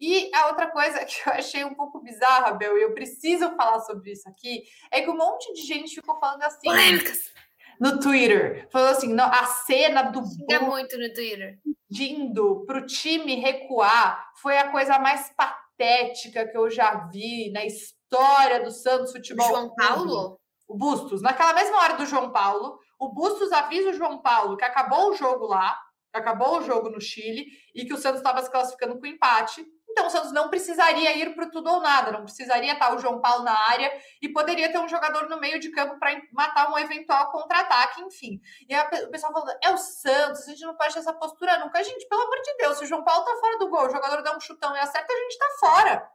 E 0.00 0.30
a 0.34 0.46
outra 0.46 0.70
coisa 0.70 1.04
que 1.04 1.28
eu 1.28 1.32
achei 1.34 1.62
um 1.62 1.74
pouco 1.74 2.00
bizarra, 2.00 2.52
Bel, 2.52 2.78
e 2.78 2.82
eu 2.84 2.94
preciso 2.94 3.54
falar 3.54 3.80
sobre 3.80 4.12
isso 4.12 4.26
aqui, 4.30 4.62
é 4.90 5.02
que 5.02 5.10
um 5.10 5.16
monte 5.16 5.52
de 5.52 5.60
gente 5.60 5.94
ficou 5.94 6.18
falando 6.18 6.42
assim. 6.44 6.66
Polêmicas 6.70 7.30
no 7.80 7.98
Twitter. 7.98 8.68
Falou 8.70 8.88
assim: 8.88 9.12
não, 9.12 9.24
a 9.24 9.46
cena 9.46 10.02
do 10.02 10.22
Xinga 10.24 10.60
muito 10.60 10.98
no 10.98 11.12
Twitter. 11.12 11.58
Indo 11.90 12.64
para 12.66 12.78
o 12.78 12.86
time 12.86 13.36
recuar 13.36 14.30
foi 14.40 14.58
a 14.58 14.70
coisa 14.70 14.98
mais 14.98 15.32
patética 15.34 16.46
que 16.46 16.56
eu 16.56 16.70
já 16.70 17.08
vi 17.08 17.50
na 17.50 17.64
história 17.64 18.62
do 18.62 18.70
Santos 18.70 19.12
Futebol. 19.12 19.48
João 19.48 19.74
Paulo? 19.74 20.38
O 20.68 20.76
Bustos. 20.76 21.20
Naquela 21.22 21.52
mesma 21.52 21.78
hora 21.78 21.96
do 21.96 22.06
João 22.06 22.30
Paulo, 22.30 22.78
o 22.98 23.12
Bustos 23.12 23.50
avisa 23.50 23.90
o 23.90 23.94
João 23.94 24.22
Paulo 24.22 24.56
que 24.56 24.64
acabou 24.64 25.10
o 25.10 25.16
jogo 25.16 25.46
lá, 25.46 25.76
acabou 26.12 26.58
o 26.58 26.62
jogo 26.62 26.90
no 26.90 27.00
Chile 27.00 27.46
e 27.74 27.84
que 27.84 27.94
o 27.94 27.96
Santos 27.96 28.20
estava 28.20 28.42
se 28.42 28.50
classificando 28.50 28.98
com 29.00 29.06
empate. 29.06 29.64
Então 29.90 30.06
o 30.06 30.10
Santos 30.10 30.32
não 30.32 30.48
precisaria 30.48 31.16
ir 31.16 31.34
para 31.34 31.50
tudo 31.50 31.68
ou 31.70 31.80
nada, 31.80 32.12
não 32.12 32.24
precisaria 32.24 32.72
estar 32.72 32.94
o 32.94 32.98
João 32.98 33.20
Paulo 33.20 33.44
na 33.44 33.56
área 33.68 33.92
e 34.22 34.28
poderia 34.28 34.70
ter 34.70 34.78
um 34.78 34.88
jogador 34.88 35.28
no 35.28 35.40
meio 35.40 35.58
de 35.58 35.70
campo 35.70 35.98
para 35.98 36.20
matar 36.32 36.70
um 36.70 36.78
eventual 36.78 37.30
contra-ataque, 37.30 38.02
enfim. 38.02 38.40
E 38.68 38.74
a, 38.74 38.88
o 39.04 39.10
pessoal 39.10 39.32
falando, 39.32 39.56
é 39.62 39.70
o 39.70 39.76
Santos, 39.76 40.46
a 40.46 40.50
gente 40.50 40.64
não 40.64 40.76
pode 40.76 40.94
ter 40.94 41.00
essa 41.00 41.12
postura 41.12 41.58
nunca. 41.58 41.82
Gente, 41.82 42.08
pelo 42.08 42.22
amor 42.22 42.40
de 42.40 42.56
Deus, 42.56 42.78
se 42.78 42.84
o 42.84 42.86
João 42.86 43.04
Paulo 43.04 43.24
tá 43.24 43.36
fora 43.40 43.58
do 43.58 43.68
gol, 43.68 43.86
o 43.86 43.90
jogador 43.90 44.22
dá 44.22 44.36
um 44.36 44.40
chutão 44.40 44.74
e 44.76 44.78
acerta, 44.78 45.12
a 45.12 45.16
gente 45.16 45.38
tá 45.38 45.46
fora. 45.58 46.10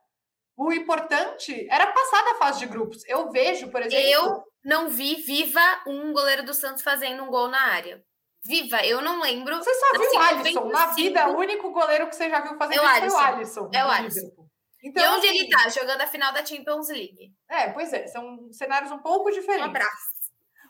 O 0.57 0.71
importante 0.71 1.67
era 1.69 1.87
passar 1.87 2.23
da 2.23 2.35
fase 2.35 2.59
de 2.59 2.65
grupos. 2.67 3.03
Eu 3.07 3.29
vejo, 3.29 3.69
por 3.69 3.81
exemplo. 3.81 4.07
Eu 4.07 4.43
não 4.63 4.87
vi 4.87 5.15
viva 5.15 5.61
um 5.85 6.13
goleiro 6.13 6.43
do 6.43 6.53
Santos 6.53 6.81
fazendo 6.81 7.23
um 7.23 7.27
gol 7.27 7.49
na 7.49 7.61
área. 7.73 8.01
Viva, 8.45 8.85
eu 8.85 9.01
não 9.01 9.21
lembro. 9.21 9.57
Você 9.57 9.73
só 9.73 9.91
viu 9.97 10.11
o 10.11 10.19
Alisson. 10.19 10.65
Na 10.69 10.85
vida, 10.87 11.27
o 11.29 11.37
único 11.37 11.71
goleiro 11.71 12.07
que 12.07 12.15
você 12.15 12.29
já 12.29 12.41
viu 12.41 12.55
fazendo 12.57 12.79
é 12.79 12.81
o 12.81 13.05
isso 13.05 13.17
Alisson. 13.17 13.17
foi 13.17 13.23
o 13.23 13.35
Alisson. 13.35 13.69
É 13.73 13.85
o 13.85 13.89
Alisson. 13.89 14.45
Então, 14.83 15.03
e 15.03 15.17
onde 15.17 15.27
assim, 15.27 15.39
ele 15.39 15.49
tá? 15.49 15.67
Jogando 15.69 16.01
a 16.01 16.07
final 16.07 16.31
da 16.31 16.45
Champions 16.45 16.89
League. 16.89 17.33
É, 17.49 17.71
pois 17.71 17.91
é, 17.91 18.05
são 18.07 18.51
cenários 18.51 18.91
um 18.91 18.99
pouco 18.99 19.31
diferentes. 19.31 19.65
Um 19.65 19.69
abraço. 19.69 20.14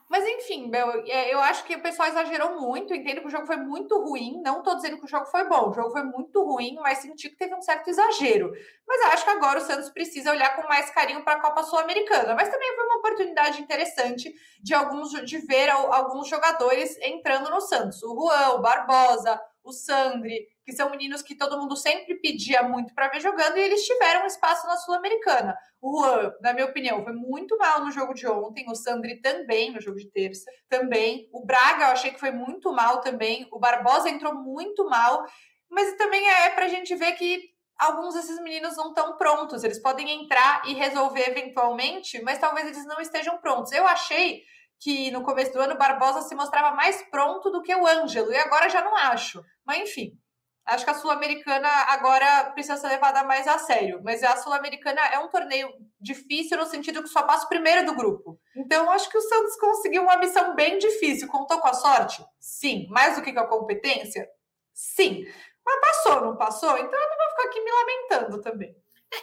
Mas 0.08 0.24
enfim, 0.24 0.70
Bel, 0.70 1.04
eu 1.08 1.40
acho 1.40 1.64
que 1.66 1.76
o 1.76 1.82
pessoal 1.82 2.08
exagerou 2.08 2.60
muito. 2.62 2.94
Entendo 2.94 3.22
que 3.22 3.28
o 3.28 3.32
jogo 3.32 3.48
foi 3.48 3.58
muito 3.58 4.00
ruim. 4.00 4.40
Não 4.44 4.60
estou 4.60 4.76
dizendo 4.76 4.98
que 4.98 5.06
o 5.06 5.08
jogo 5.08 5.26
foi 5.26 5.48
bom. 5.48 5.70
O 5.70 5.74
jogo 5.74 5.90
foi 5.90 6.04
muito 6.04 6.44
ruim, 6.44 6.76
mas 6.76 7.00
senti 7.00 7.30
que 7.30 7.36
teve 7.36 7.56
um 7.56 7.62
certo 7.62 7.90
exagero. 7.90 8.52
Mas 8.88 9.02
eu 9.02 9.08
acho 9.08 9.24
que 9.24 9.30
agora 9.32 9.60
o 9.60 9.62
Santos 9.64 9.90
precisa 9.90 10.32
olhar 10.32 10.56
com 10.56 10.68
mais 10.68 10.92
carinho 10.92 11.24
para 11.24 11.34
a 11.34 11.42
Copa 11.42 11.64
Sul-Americana. 11.64 12.36
Mas 12.36 12.50
também 12.50 12.76
foi 12.76 12.86
uma 12.86 12.98
oportunidade 12.98 13.62
interessante 13.62 14.32
de 14.62 14.74
alguns 14.76 15.10
de 15.10 15.38
ver 15.40 15.70
alguns 15.70 16.28
jogadores 16.28 16.96
entrando 17.02 17.50
no 17.50 17.60
Santos. 17.62 18.02
O 18.04 18.16
Juan, 18.16 18.56
o 18.56 18.62
Barbosa, 18.62 19.42
o 19.66 19.72
Sandri, 19.72 20.48
que 20.64 20.72
são 20.72 20.90
meninos 20.92 21.24
que 21.24 21.36
todo 21.36 21.60
mundo 21.60 21.76
sempre 21.76 22.16
pedia 22.16 22.62
muito 22.64 22.94
para 22.94 23.10
ver 23.10 23.20
jogando, 23.20 23.58
e 23.58 23.62
eles 23.62 23.84
tiveram 23.84 24.26
espaço 24.26 24.66
na 24.68 24.78
Sul-Americana. 24.78 25.58
O 25.82 26.00
Juan, 26.00 26.32
na 26.40 26.54
minha 26.54 26.68
opinião, 26.68 27.04
foi 27.04 27.14
muito 27.14 27.58
mal 27.58 27.84
no 27.84 27.92
jogo 27.92 28.14
de 28.14 28.28
ontem, 28.28 28.66
o 28.70 28.76
Sandri 28.76 29.20
também 29.22 29.72
no 29.72 29.82
jogo 29.82 29.98
de 29.98 30.10
terça, 30.12 30.50
também. 30.70 31.28
O 31.34 31.44
Braga 31.44 31.86
eu 31.86 31.92
achei 31.92 32.12
que 32.12 32.20
foi 32.20 32.32
muito 32.32 32.72
mal 32.72 33.02
também, 33.02 33.48
o 33.52 33.60
Barbosa 33.60 34.10
entrou 34.10 34.36
muito 34.36 34.88
mal, 34.88 35.26
mas 35.70 35.98
também 35.98 36.28
é 36.30 36.52
para 36.52 36.66
a 36.66 36.70
gente 36.70 36.96
ver 36.96 37.14
que 37.14 37.56
alguns 37.78 38.14
desses 38.14 38.40
meninos 38.42 38.78
não 38.78 38.90
estão 38.90 39.18
prontos, 39.18 39.64
eles 39.64 39.82
podem 39.82 40.24
entrar 40.24 40.62
e 40.68 40.74
resolver 40.74 41.28
eventualmente, 41.28 42.22
mas 42.22 42.38
talvez 42.38 42.68
eles 42.68 42.86
não 42.86 43.02
estejam 43.02 43.38
prontos. 43.40 43.72
Eu 43.72 43.86
achei 43.88 44.44
que 44.80 45.12
no 45.12 45.24
começo 45.24 45.54
do 45.54 45.60
ano 45.60 45.78
Barbosa 45.78 46.22
se 46.22 46.36
mostrava 46.36 46.76
mais 46.76 47.02
pronto 47.10 47.50
do 47.50 47.62
que 47.62 47.76
o 47.76 47.88
Ângelo, 47.88 48.32
e 48.32 48.38
agora 48.38 48.70
já 48.70 48.82
não 48.82 48.96
acho. 48.96 49.44
Mas 49.66 49.80
enfim, 49.80 50.18
acho 50.66 50.84
que 50.84 50.92
a 50.92 50.96
Sul-Americana 50.96 51.68
agora 51.68 52.52
precisa 52.52 52.78
ser 52.78 52.88
levada 52.88 53.24
mais 53.24 53.48
a 53.48 53.58
sério. 53.58 54.02
Mas 54.04 54.24
a 54.24 54.38
Sul-Americana 54.38 55.02
é 55.08 55.20
um 55.20 55.30
torneio 55.30 55.70
difícil 56.00 56.58
no 56.58 56.66
sentido 56.66 57.02
que 57.02 57.10
só 57.10 57.24
passa 57.24 57.46
o 57.46 57.50
primeiro 57.50 57.86
do 57.86 57.96
grupo. 57.96 58.40
Então, 58.56 58.90
acho 58.92 59.10
que 59.10 59.18
o 59.18 59.22
Santos 59.22 59.56
conseguiu 59.58 60.04
uma 60.04 60.18
missão 60.18 60.56
bem 60.56 60.78
difícil. 60.78 61.28
Contou 61.28 61.60
com 61.60 61.68
a 61.68 61.74
sorte? 61.74 62.24
Sim. 62.40 62.88
Mais 62.90 63.16
do 63.16 63.22
que 63.22 63.34
com 63.34 63.40
a 63.40 63.48
competência? 63.48 64.28
Sim. 64.74 65.26
Mas 65.66 65.80
passou, 65.82 66.22
não 66.22 66.38
passou? 66.38 66.78
Então 66.78 67.00
eu 67.00 67.10
não 67.10 67.18
vou 67.18 67.30
ficar 67.30 67.44
aqui 67.50 67.62
me 67.62 67.72
lamentando 67.72 68.42
também. 68.42 68.76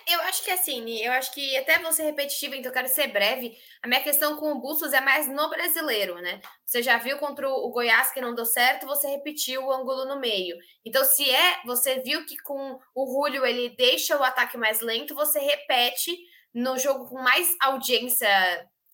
Eu 0.06 0.20
acho 0.22 0.44
que 0.44 0.50
assim, 0.50 0.98
eu 1.00 1.12
acho 1.12 1.32
que 1.32 1.56
até 1.56 1.78
vou 1.78 1.92
ser 1.92 2.04
repetitiva, 2.04 2.56
então 2.56 2.70
eu 2.70 2.74
quero 2.74 2.88
ser 2.88 3.08
breve. 3.08 3.56
A 3.82 3.88
minha 3.88 4.02
questão 4.02 4.36
com 4.36 4.52
o 4.52 4.60
Bustos 4.60 4.92
é 4.92 5.00
mais 5.00 5.26
no 5.26 5.48
brasileiro, 5.48 6.16
né? 6.16 6.40
Você 6.64 6.82
já 6.82 6.98
viu 6.98 7.18
contra 7.18 7.48
o 7.48 7.70
Goiás 7.70 8.12
que 8.12 8.20
não 8.20 8.34
deu 8.34 8.46
certo, 8.46 8.86
você 8.86 9.08
repetiu 9.08 9.64
o 9.64 9.72
ângulo 9.72 10.04
no 10.06 10.18
meio. 10.18 10.56
Então, 10.84 11.04
se 11.04 11.28
é, 11.30 11.62
você 11.64 12.00
viu 12.00 12.24
que 12.26 12.36
com 12.38 12.78
o 12.94 13.06
Julio 13.06 13.44
ele 13.44 13.74
deixa 13.76 14.18
o 14.18 14.22
ataque 14.22 14.56
mais 14.56 14.80
lento, 14.80 15.14
você 15.14 15.38
repete 15.38 16.16
no 16.54 16.78
jogo 16.78 17.08
com 17.08 17.20
mais 17.20 17.54
audiência 17.60 18.28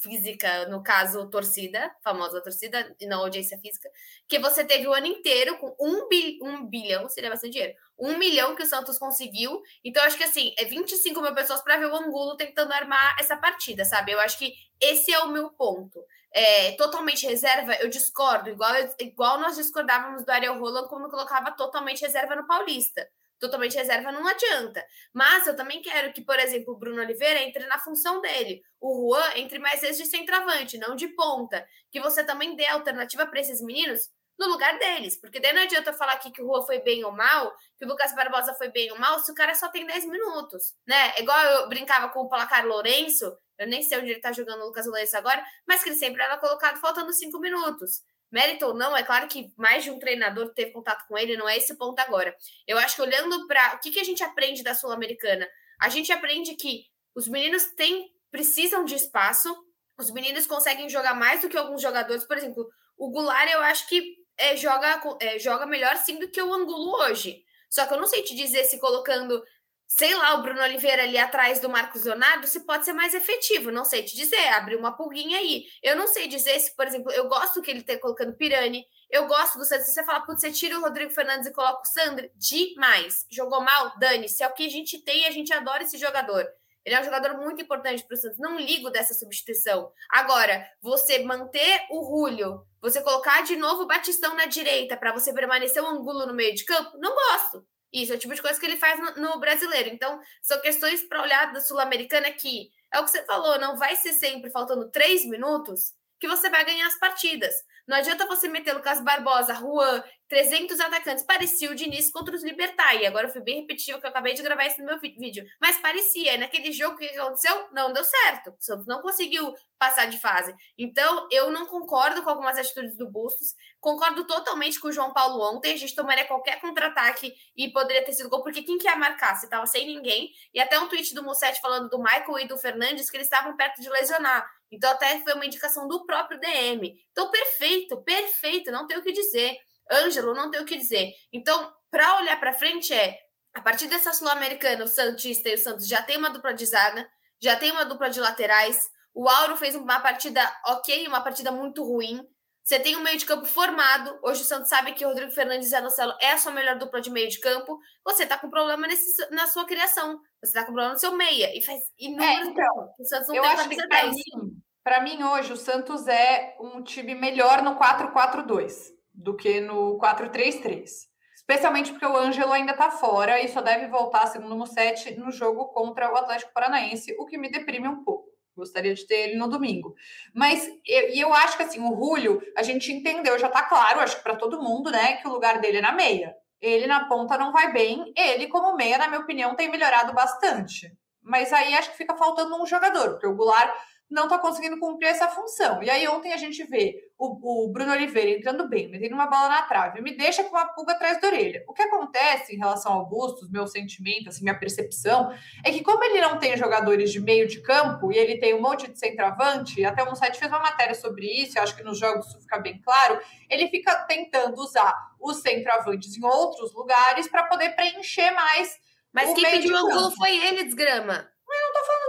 física, 0.00 0.66
no 0.68 0.82
caso, 0.82 1.28
torcida, 1.28 1.90
famosa 2.02 2.40
torcida, 2.42 2.94
e 3.00 3.06
não 3.06 3.20
audiência 3.20 3.58
física, 3.58 3.88
que 4.28 4.38
você 4.38 4.64
teve 4.64 4.86
o 4.86 4.92
ano 4.92 5.06
inteiro 5.06 5.58
com 5.58 5.74
um, 5.80 6.08
bil, 6.08 6.38
um 6.42 6.66
bilhão, 6.66 7.08
seria 7.08 7.30
bastante 7.30 7.52
dinheiro, 7.52 7.74
um 7.98 8.16
milhão 8.16 8.54
que 8.54 8.62
o 8.62 8.66
Santos 8.66 8.98
conseguiu. 8.98 9.60
Então, 9.84 10.02
acho 10.04 10.16
que 10.16 10.24
assim, 10.24 10.54
é 10.56 10.64
25 10.64 11.20
mil 11.20 11.34
pessoas 11.34 11.62
para 11.62 11.76
ver 11.76 11.86
o 11.86 11.96
Angulo 11.96 12.36
tentando 12.36 12.72
armar 12.72 13.16
essa 13.18 13.36
partida, 13.36 13.84
sabe? 13.84 14.12
Eu 14.12 14.20
acho 14.20 14.38
que 14.38 14.52
esse 14.80 15.12
é 15.12 15.18
o 15.20 15.30
meu 15.30 15.50
ponto. 15.50 16.00
É, 16.32 16.72
totalmente 16.72 17.26
reserva, 17.26 17.74
eu 17.76 17.88
discordo, 17.88 18.50
igual, 18.50 18.72
igual 19.00 19.40
nós 19.40 19.56
discordávamos 19.56 20.24
do 20.24 20.30
Ariel 20.30 20.58
Roland 20.58 20.86
quando 20.88 21.08
colocava 21.08 21.52
totalmente 21.52 22.02
reserva 22.02 22.36
no 22.36 22.46
Paulista 22.46 23.08
totalmente 23.38 23.76
reserva 23.76 24.12
não 24.12 24.26
adianta. 24.26 24.84
Mas 25.12 25.46
eu 25.46 25.56
também 25.56 25.80
quero 25.82 26.12
que, 26.12 26.22
por 26.22 26.38
exemplo, 26.38 26.74
o 26.74 26.78
Bruno 26.78 27.00
Oliveira 27.00 27.40
entre 27.40 27.66
na 27.66 27.78
função 27.78 28.20
dele. 28.20 28.62
O 28.80 29.14
Juan 29.14 29.32
entre 29.36 29.58
mais 29.58 29.80
vezes 29.80 29.98
de 29.98 30.06
centroavante, 30.06 30.78
não 30.78 30.94
de 30.94 31.08
ponta. 31.08 31.66
Que 31.90 32.00
você 32.00 32.24
também 32.24 32.56
dê 32.56 32.66
alternativa 32.66 33.26
para 33.26 33.40
esses 33.40 33.60
meninos 33.60 34.10
no 34.38 34.46
lugar 34.46 34.78
deles. 34.78 35.16
Porque 35.20 35.40
daí 35.40 35.52
não 35.52 35.62
adianta 35.62 35.92
falar 35.92 36.12
aqui 36.12 36.30
que 36.30 36.40
o 36.40 36.46
Juan 36.46 36.62
foi 36.62 36.78
bem 36.80 37.04
ou 37.04 37.12
mal, 37.12 37.52
que 37.76 37.84
o 37.84 37.88
Lucas 37.88 38.14
Barbosa 38.14 38.54
foi 38.54 38.68
bem 38.68 38.90
ou 38.92 38.98
mal, 38.98 39.18
se 39.18 39.30
o 39.32 39.34
cara 39.34 39.54
só 39.54 39.68
tem 39.68 39.84
10 39.84 40.06
minutos, 40.06 40.74
né? 40.86 41.14
É 41.16 41.22
igual 41.22 41.38
eu 41.38 41.68
brincava 41.68 42.08
com 42.10 42.20
o 42.20 42.28
Placar 42.28 42.66
Lourenço, 42.66 43.36
eu 43.58 43.66
nem 43.66 43.82
sei 43.82 43.98
onde 43.98 44.10
ele 44.12 44.20
tá 44.20 44.30
jogando 44.30 44.62
o 44.62 44.66
Lucas 44.66 44.86
Lourenço 44.86 45.16
agora, 45.16 45.44
mas 45.66 45.82
que 45.82 45.88
ele 45.88 45.96
sempre 45.96 46.22
era 46.22 46.38
colocado 46.38 46.78
faltando 46.80 47.12
5 47.12 47.38
minutos. 47.40 48.02
Mérito 48.30 48.66
ou 48.66 48.74
não, 48.74 48.96
é 48.96 49.02
claro 49.02 49.26
que 49.26 49.52
mais 49.56 49.84
de 49.84 49.90
um 49.90 49.98
treinador 49.98 50.52
teve 50.52 50.70
contato 50.70 51.06
com 51.06 51.16
ele, 51.16 51.36
não 51.36 51.48
é 51.48 51.56
esse 51.56 51.76
ponto 51.76 51.98
agora. 52.00 52.36
Eu 52.66 52.78
acho 52.78 52.96
que 52.96 53.02
olhando 53.02 53.46
para 53.46 53.74
o 53.74 53.80
que, 53.80 53.90
que 53.90 54.00
a 54.00 54.04
gente 54.04 54.22
aprende 54.22 54.62
da 54.62 54.74
Sul-Americana, 54.74 55.48
a 55.80 55.88
gente 55.88 56.12
aprende 56.12 56.54
que 56.54 56.84
os 57.14 57.26
meninos 57.26 57.64
têm, 57.74 58.12
precisam 58.30 58.84
de 58.84 58.94
espaço, 58.94 59.54
os 59.98 60.10
meninos 60.10 60.46
conseguem 60.46 60.88
jogar 60.88 61.14
mais 61.14 61.40
do 61.40 61.48
que 61.48 61.56
alguns 61.56 61.80
jogadores. 61.80 62.24
Por 62.24 62.36
exemplo, 62.36 62.68
o 62.96 63.10
Goulart 63.10 63.50
eu 63.50 63.60
acho 63.60 63.88
que 63.88 64.18
é, 64.36 64.56
joga, 64.56 65.02
é, 65.20 65.38
joga 65.38 65.66
melhor 65.66 65.96
sim 65.96 66.18
do 66.18 66.28
que 66.28 66.40
o 66.40 66.52
Angulo 66.52 66.92
hoje. 67.02 67.42
Só 67.68 67.86
que 67.86 67.94
eu 67.94 67.98
não 67.98 68.06
sei 68.06 68.22
te 68.22 68.34
dizer 68.34 68.64
se 68.64 68.78
colocando 68.78 69.42
sei 69.88 70.14
lá, 70.14 70.34
o 70.34 70.42
Bruno 70.42 70.60
Oliveira 70.60 71.02
ali 71.02 71.16
atrás 71.16 71.60
do 71.60 71.68
Marcos 71.68 72.04
Leonardo, 72.04 72.46
se 72.46 72.60
pode 72.60 72.84
ser 72.84 72.92
mais 72.92 73.14
efetivo, 73.14 73.70
não 73.70 73.86
sei 73.86 74.02
te 74.02 74.14
dizer, 74.14 74.48
abriu 74.48 74.78
uma 74.78 74.94
pulguinha 74.94 75.38
aí. 75.38 75.64
Eu 75.82 75.96
não 75.96 76.06
sei 76.06 76.28
dizer 76.28 76.60
se, 76.60 76.76
por 76.76 76.86
exemplo, 76.86 77.10
eu 77.10 77.26
gosto 77.26 77.62
que 77.62 77.70
ele 77.70 77.80
esteja 77.80 77.98
colocando 77.98 78.36
Pirani, 78.36 78.84
eu 79.10 79.26
gosto 79.26 79.58
do 79.58 79.64
Santos, 79.64 79.86
se 79.86 79.94
você 79.94 80.04
fala, 80.04 80.20
putz, 80.20 80.42
você 80.42 80.52
tira 80.52 80.78
o 80.78 80.82
Rodrigo 80.82 81.10
Fernandes 81.10 81.48
e 81.48 81.52
coloca 81.52 81.80
o 81.80 81.86
Sandro, 81.86 82.30
demais. 82.36 83.26
Jogou 83.30 83.62
mal? 83.62 83.98
Dane-se, 83.98 84.42
é 84.42 84.46
o 84.46 84.52
que 84.52 84.66
a 84.66 84.70
gente 84.70 85.02
tem 85.02 85.22
e 85.22 85.26
a 85.26 85.30
gente 85.30 85.52
adora 85.54 85.82
esse 85.82 85.96
jogador. 85.96 86.46
Ele 86.84 86.94
é 86.94 87.00
um 87.00 87.04
jogador 87.04 87.38
muito 87.38 87.62
importante 87.62 88.04
para 88.04 88.14
o 88.14 88.16
Santos. 88.18 88.38
Não 88.38 88.58
ligo 88.58 88.90
dessa 88.90 89.14
substituição. 89.14 89.90
Agora, 90.10 90.66
você 90.82 91.22
manter 91.24 91.86
o 91.90 92.00
Rúlio, 92.00 92.62
você 92.80 93.02
colocar 93.02 93.42
de 93.42 93.56
novo 93.56 93.82
o 93.82 93.86
Batistão 93.86 94.34
na 94.34 94.46
direita 94.46 94.96
para 94.96 95.12
você 95.12 95.32
permanecer 95.32 95.82
o 95.82 95.86
Angulo 95.86 96.26
no 96.26 96.34
meio 96.34 96.54
de 96.54 96.64
campo, 96.64 96.96
não 96.98 97.14
gosto. 97.14 97.66
Isso, 97.92 98.12
é 98.12 98.16
o 98.16 98.18
tipo 98.18 98.34
de 98.34 98.42
coisa 98.42 98.58
que 98.58 98.66
ele 98.66 98.76
faz 98.76 98.98
no, 99.00 99.22
no 99.22 99.40
brasileiro. 99.40 99.88
Então, 99.88 100.20
são 100.42 100.60
questões 100.60 101.02
para 101.02 101.22
olhar 101.22 101.52
da 101.52 101.60
Sul-Americana 101.60 102.30
que 102.30 102.70
é 102.92 103.00
o 103.00 103.04
que 103.04 103.10
você 103.10 103.24
falou, 103.24 103.58
não 103.58 103.76
vai 103.76 103.96
ser 103.96 104.12
sempre 104.12 104.50
faltando 104.50 104.90
três 104.90 105.24
minutos 105.26 105.92
que 106.18 106.26
você 106.26 106.50
vai 106.50 106.64
ganhar 106.64 106.86
as 106.86 106.98
partidas. 106.98 107.54
Não 107.86 107.96
adianta 107.96 108.26
você 108.26 108.48
meter 108.48 108.74
Lucas 108.74 109.00
Barbosa, 109.00 109.54
Juan, 109.54 110.02
300 110.28 110.78
atacantes. 110.80 111.24
Parecia 111.24 111.70
o 111.70 111.74
Diniz 111.74 112.10
contra 112.10 112.34
os 112.34 112.44
Libertar. 112.44 112.94
E 112.94 113.06
agora 113.06 113.26
eu 113.26 113.32
fui 113.32 113.40
bem 113.40 113.60
repetitivo, 113.60 113.98
que 113.98 114.06
eu 114.06 114.10
acabei 114.10 114.34
de 114.34 114.42
gravar 114.42 114.66
isso 114.66 114.78
no 114.78 114.84
meu 114.84 114.98
vídeo. 115.00 115.44
Mas 115.60 115.78
parecia. 115.78 116.36
Naquele 116.36 116.70
jogo, 116.70 116.96
que 116.96 117.06
aconteceu? 117.06 117.68
Não 117.72 117.92
deu 117.92 118.04
certo. 118.04 118.50
O 118.50 118.56
Santos 118.58 118.86
não 118.86 119.00
conseguiu 119.00 119.54
passar 119.78 120.06
de 120.06 120.18
fase. 120.18 120.54
Então, 120.76 121.28
eu 121.30 121.50
não 121.50 121.66
concordo 121.66 122.22
com 122.22 122.30
algumas 122.30 122.58
atitudes 122.58 122.96
do 122.96 123.10
Bustos. 123.10 123.54
Concordo 123.80 124.26
totalmente 124.26 124.78
com 124.80 124.88
o 124.88 124.92
João 124.92 125.12
Paulo 125.12 125.40
ontem. 125.54 125.72
A 125.72 125.76
gente 125.76 125.94
tomaria 125.94 126.26
qualquer 126.26 126.60
contra-ataque 126.60 127.32
e 127.56 127.70
poderia 127.70 128.04
ter 128.04 128.12
sido 128.12 128.28
gol, 128.28 128.42
porque 128.42 128.62
quem 128.62 128.76
que 128.76 128.86
ia 128.86 128.96
marcar? 128.96 129.36
Você 129.36 129.48
tava 129.48 129.66
sem 129.66 129.86
ninguém. 129.86 130.30
E 130.52 130.60
até 130.60 130.78
um 130.78 130.88
tweet 130.88 131.14
do 131.14 131.22
Musset 131.22 131.60
falando 131.60 131.88
do 131.88 131.98
Michael 131.98 132.40
e 132.40 132.48
do 132.48 132.58
Fernandes 132.58 133.10
que 133.10 133.16
eles 133.16 133.26
estavam 133.26 133.56
perto 133.56 133.80
de 133.80 133.88
lesionar. 133.88 134.46
Então, 134.70 134.90
até 134.90 135.18
foi 135.20 135.32
uma 135.32 135.46
indicação 135.46 135.88
do 135.88 136.04
próprio 136.04 136.38
DM. 136.38 136.94
Então, 137.10 137.30
perfeito, 137.30 138.02
perfeito, 138.02 138.70
não 138.70 138.86
tem 138.86 138.98
o 138.98 139.02
que 139.02 139.12
dizer. 139.12 139.56
Ângelo, 139.90 140.34
não 140.34 140.50
tem 140.50 140.60
o 140.60 140.64
que 140.64 140.76
dizer. 140.76 141.12
Então, 141.32 141.72
para 141.90 142.18
olhar 142.18 142.38
para 142.38 142.52
frente, 142.52 142.92
é 142.92 143.18
a 143.54 143.60
partir 143.60 143.88
dessa 143.88 144.12
Sul-Americana, 144.12 144.84
o 144.84 144.88
Santista 144.88 145.48
e 145.48 145.54
o 145.54 145.58
Santos 145.58 145.88
já 145.88 146.02
tem 146.02 146.16
uma 146.16 146.30
dupla 146.30 146.54
de 146.54 146.64
zaga, 146.66 147.08
já 147.40 147.56
tem 147.56 147.72
uma 147.72 147.84
dupla 147.84 148.10
de 148.10 148.20
laterais. 148.20 148.88
O 149.14 149.28
Auro 149.28 149.56
fez 149.56 149.74
uma 149.74 150.00
partida 150.00 150.40
ok, 150.66 151.08
uma 151.08 151.20
partida 151.20 151.50
muito 151.50 151.82
ruim. 151.82 152.20
Você 152.62 152.78
tem 152.78 152.96
um 152.96 153.02
meio 153.02 153.16
de 153.16 153.24
campo 153.24 153.46
formado. 153.46 154.16
Hoje 154.22 154.42
o 154.42 154.44
Santos 154.44 154.68
sabe 154.68 154.92
que 154.92 155.04
o 155.04 155.08
Rodrigo 155.08 155.32
Fernandes 155.32 155.72
e 155.72 155.74
Anocelo 155.74 156.14
é 156.20 156.32
a 156.32 156.38
sua 156.38 156.52
melhor 156.52 156.76
dupla 156.76 157.00
de 157.00 157.10
meio 157.10 157.28
de 157.28 157.40
campo. 157.40 157.78
Você 158.04 158.26
tá 158.26 158.36
com 158.36 158.50
problema 158.50 158.86
nesse, 158.86 159.28
na 159.30 159.46
sua 159.46 159.64
criação. 159.64 160.20
Você 160.44 160.52
tá 160.52 160.60
com 160.60 160.72
problema 160.72 160.92
no 160.92 160.98
seu 160.98 161.16
meia. 161.16 161.56
E 161.56 161.62
faz 161.62 161.80
inúmeros 161.98 162.46
é, 162.46 162.50
então, 162.50 162.94
O 162.98 163.04
Santos 163.04 163.28
não 163.28 163.36
eu 163.36 163.42
tem 163.42 163.50
acho 163.52 163.68
que 163.70 163.88
pra 163.88 164.06
mim, 164.06 164.62
pra 164.84 165.00
mim, 165.00 165.22
hoje, 165.24 165.52
o 165.52 165.56
Santos 165.56 166.06
é 166.06 166.54
um 166.60 166.82
time 166.82 167.14
melhor 167.14 167.62
no 167.62 167.76
4-4-2 167.76 168.97
do 169.18 169.36
que 169.36 169.60
no 169.60 169.98
4-3-3. 169.98 170.86
Especialmente 171.34 171.90
porque 171.90 172.06
o 172.06 172.16
Ângelo 172.16 172.52
ainda 172.52 172.74
tá 172.74 172.90
fora 172.90 173.40
e 173.40 173.48
só 173.48 173.60
deve 173.60 173.88
voltar, 173.88 174.26
segundo 174.26 174.54
o 174.54 174.58
Musset, 174.58 175.18
no 175.18 175.32
jogo 175.32 175.66
contra 175.68 176.12
o 176.12 176.16
Atlético 176.16 176.52
Paranaense, 176.52 177.16
o 177.18 177.26
que 177.26 177.38
me 177.38 177.50
deprime 177.50 177.88
um 177.88 178.04
pouco. 178.04 178.28
Gostaria 178.54 178.94
de 178.94 179.06
ter 179.06 179.30
ele 179.30 179.36
no 179.36 179.48
domingo. 179.48 179.94
Mas 180.34 180.68
e 180.84 181.20
eu 181.20 181.32
acho 181.32 181.56
que 181.56 181.62
assim, 181.62 181.80
o 181.80 181.96
Julio, 181.96 182.40
a 182.56 182.62
gente 182.62 182.92
entendeu, 182.92 183.38
já 183.38 183.48
tá 183.48 183.62
claro, 183.62 184.00
acho 184.00 184.16
que 184.16 184.22
para 184.22 184.36
todo 184.36 184.62
mundo, 184.62 184.90
né, 184.90 185.14
que 185.14 185.26
o 185.26 185.32
lugar 185.32 185.60
dele 185.60 185.78
é 185.78 185.82
na 185.82 185.92
meia. 185.92 186.34
Ele 186.60 186.86
na 186.86 187.08
ponta 187.08 187.38
não 187.38 187.52
vai 187.52 187.72
bem. 187.72 188.12
Ele, 188.16 188.48
como 188.48 188.76
meia, 188.76 188.98
na 188.98 189.08
minha 189.08 189.20
opinião, 189.20 189.54
tem 189.54 189.70
melhorado 189.70 190.12
bastante. 190.12 190.92
Mas 191.22 191.52
aí 191.52 191.74
acho 191.74 191.90
que 191.92 191.96
fica 191.96 192.16
faltando 192.16 192.60
um 192.60 192.66
jogador, 192.66 193.10
porque 193.12 193.26
o 193.26 193.34
Goulart 193.34 193.72
não 194.10 194.24
está 194.24 194.38
conseguindo 194.38 194.78
cumprir 194.78 195.08
essa 195.08 195.28
função. 195.28 195.82
E 195.82 195.90
aí 195.90 196.08
ontem 196.08 196.32
a 196.32 196.36
gente 196.36 196.64
vê 196.64 197.10
o, 197.18 197.66
o, 197.66 197.68
Bruno 197.68 197.92
Oliveira 197.92 198.30
entrando 198.30 198.68
bem, 198.68 198.88
metendo 198.88 199.14
uma 199.14 199.26
bola 199.26 199.48
na 199.48 199.62
trave, 199.62 200.00
me 200.00 200.16
deixa 200.16 200.42
com 200.44 200.50
uma 200.50 200.66
pulga 200.68 200.92
atrás 200.92 201.20
da 201.20 201.28
orelha. 201.28 201.62
O 201.68 201.74
que 201.74 201.82
acontece 201.82 202.54
em 202.54 202.58
relação 202.58 202.92
ao 202.92 203.06
Bustos, 203.06 203.50
meu 203.50 203.66
sentimento, 203.66 204.28
assim, 204.28 204.42
minha 204.42 204.58
percepção, 204.58 205.30
é 205.64 205.70
que 205.70 205.82
como 205.82 206.02
ele 206.04 206.20
não 206.20 206.38
tem 206.38 206.56
jogadores 206.56 207.12
de 207.12 207.20
meio 207.20 207.46
de 207.46 207.60
campo 207.60 208.10
e 208.10 208.16
ele 208.16 208.38
tem 208.38 208.54
um 208.54 208.62
monte 208.62 208.90
de 208.90 208.98
centroavante, 208.98 209.84
até 209.84 210.02
o 210.02 210.14
site 210.14 210.38
fez 210.38 210.50
uma 210.50 210.60
matéria 210.60 210.94
sobre 210.94 211.26
isso, 211.26 211.58
eu 211.58 211.62
acho 211.62 211.76
que 211.76 211.82
nos 211.82 211.98
jogos 211.98 212.26
isso 212.28 212.40
fica 212.40 212.58
bem 212.58 212.80
claro, 212.80 213.20
ele 213.50 213.68
fica 213.68 213.94
tentando 214.06 214.58
usar 214.60 214.94
os 215.20 215.42
centroavantes 215.42 216.16
em 216.16 216.24
outros 216.24 216.72
lugares 216.72 217.28
para 217.28 217.44
poder 217.44 217.70
preencher 217.70 218.30
mais 218.30 218.78
mas 219.12 219.32
quem 219.32 219.50
pediu 219.50 219.74
o 219.74 219.78
ângulo 219.78 220.10
foi 220.12 220.36
ele, 220.36 220.64
desgrama. 220.64 221.28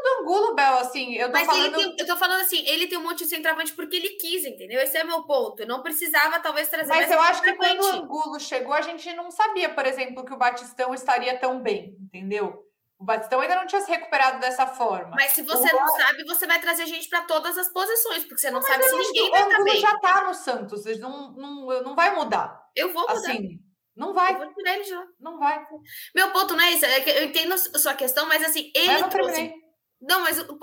Do 0.02 0.22
Angulo, 0.22 0.56
Bel, 0.56 0.78
assim. 0.78 1.16
Eu 1.16 1.28
tô 1.28 1.34
Mas 1.34 1.46
falando... 1.46 1.66
ele 1.66 1.76
tem, 1.76 1.96
eu 2.00 2.08
tô 2.08 2.18
falando 2.18 2.42
assim, 2.42 2.64
ele 2.68 2.88
tem 2.88 2.98
um 2.98 3.04
monte 3.04 3.24
de 3.24 3.30
centroavante 3.30 3.74
porque 3.74 3.96
ele 3.96 4.10
quis, 4.10 4.46
entendeu? 4.46 4.82
Esse 4.82 4.98
é 4.98 5.04
meu 5.04 5.24
ponto. 5.24 5.62
Eu 5.62 5.68
não 5.68 5.82
precisava, 5.82 6.40
talvez, 6.40 6.68
trazer 6.68 6.90
Mas 6.90 7.12
eu 7.12 7.20
acho 7.22 7.42
que 7.42 7.54
quando 7.56 7.82
o 7.82 7.92
Angulo 7.92 8.40
chegou, 8.40 8.74
a 8.74 8.82
gente 8.82 9.12
não 9.14 9.32
sabia, 9.32 9.70
por 9.70 9.86
exemplo, 9.86 10.26
que 10.26 10.34
o 10.34 10.38
Batistão 10.38 10.94
estaria 10.94 11.38
tão 11.38 11.62
bem, 11.62 11.96
entendeu? 12.02 12.66
O 13.00 13.06
Batistão 13.06 13.40
ainda 13.40 13.56
não 13.56 13.66
tinha 13.66 13.82
se 13.82 13.90
recuperado 13.90 14.40
dessa 14.40 14.68
forma. 14.68 15.12
Mas 15.16 15.32
se 15.32 15.42
você 15.42 15.74
o... 15.74 15.80
não 15.80 15.88
sabe, 15.88 16.26
você 16.26 16.46
vai 16.46 16.60
trazer 16.60 16.86
gente 16.86 17.08
para 17.08 17.22
todas 17.22 17.58
as 17.58 17.70
posições, 17.70 18.26
porque 18.26 18.42
você 18.42 18.52
não 18.52 18.60
Mas 18.60 18.68
sabe 18.68 18.84
se 18.84 18.96
ninguém 18.96 19.32
vai 19.32 19.42
estar 19.44 19.58
tá 19.58 19.64
bem. 19.64 19.80
Já 19.80 20.00
tá 20.00 20.24
no 20.26 20.34
Santos, 20.34 20.84
não, 21.00 21.32
não, 21.32 21.82
não 21.82 21.96
vai 21.96 22.14
mudar. 22.14 22.62
Eu 22.76 22.92
vou 22.92 23.04
mudar. 23.04 23.14
Assim, 23.14 23.58
não 23.96 24.14
vai. 24.14 24.34
Eu 24.34 24.40
vou 24.40 24.54
tirar 24.54 24.76
ele 24.76 24.84
já. 24.84 25.02
Não 25.20 25.40
vai. 25.40 25.66
Meu 26.14 26.32
ponto 26.32 26.56
não 26.56 26.64
é 26.64 26.72
isso. 26.72 26.86
É 26.86 27.22
eu 27.22 27.26
entendo 27.26 27.54
a 27.54 27.58
sua 27.58 27.94
questão, 27.94 28.28
mas 28.28 28.44
assim, 28.44 28.70
ele 28.76 29.00
mas 29.00 29.10
trouxe. 29.10 29.54
Não, 30.02 30.22
mas 30.22 30.40
o. 30.40 30.58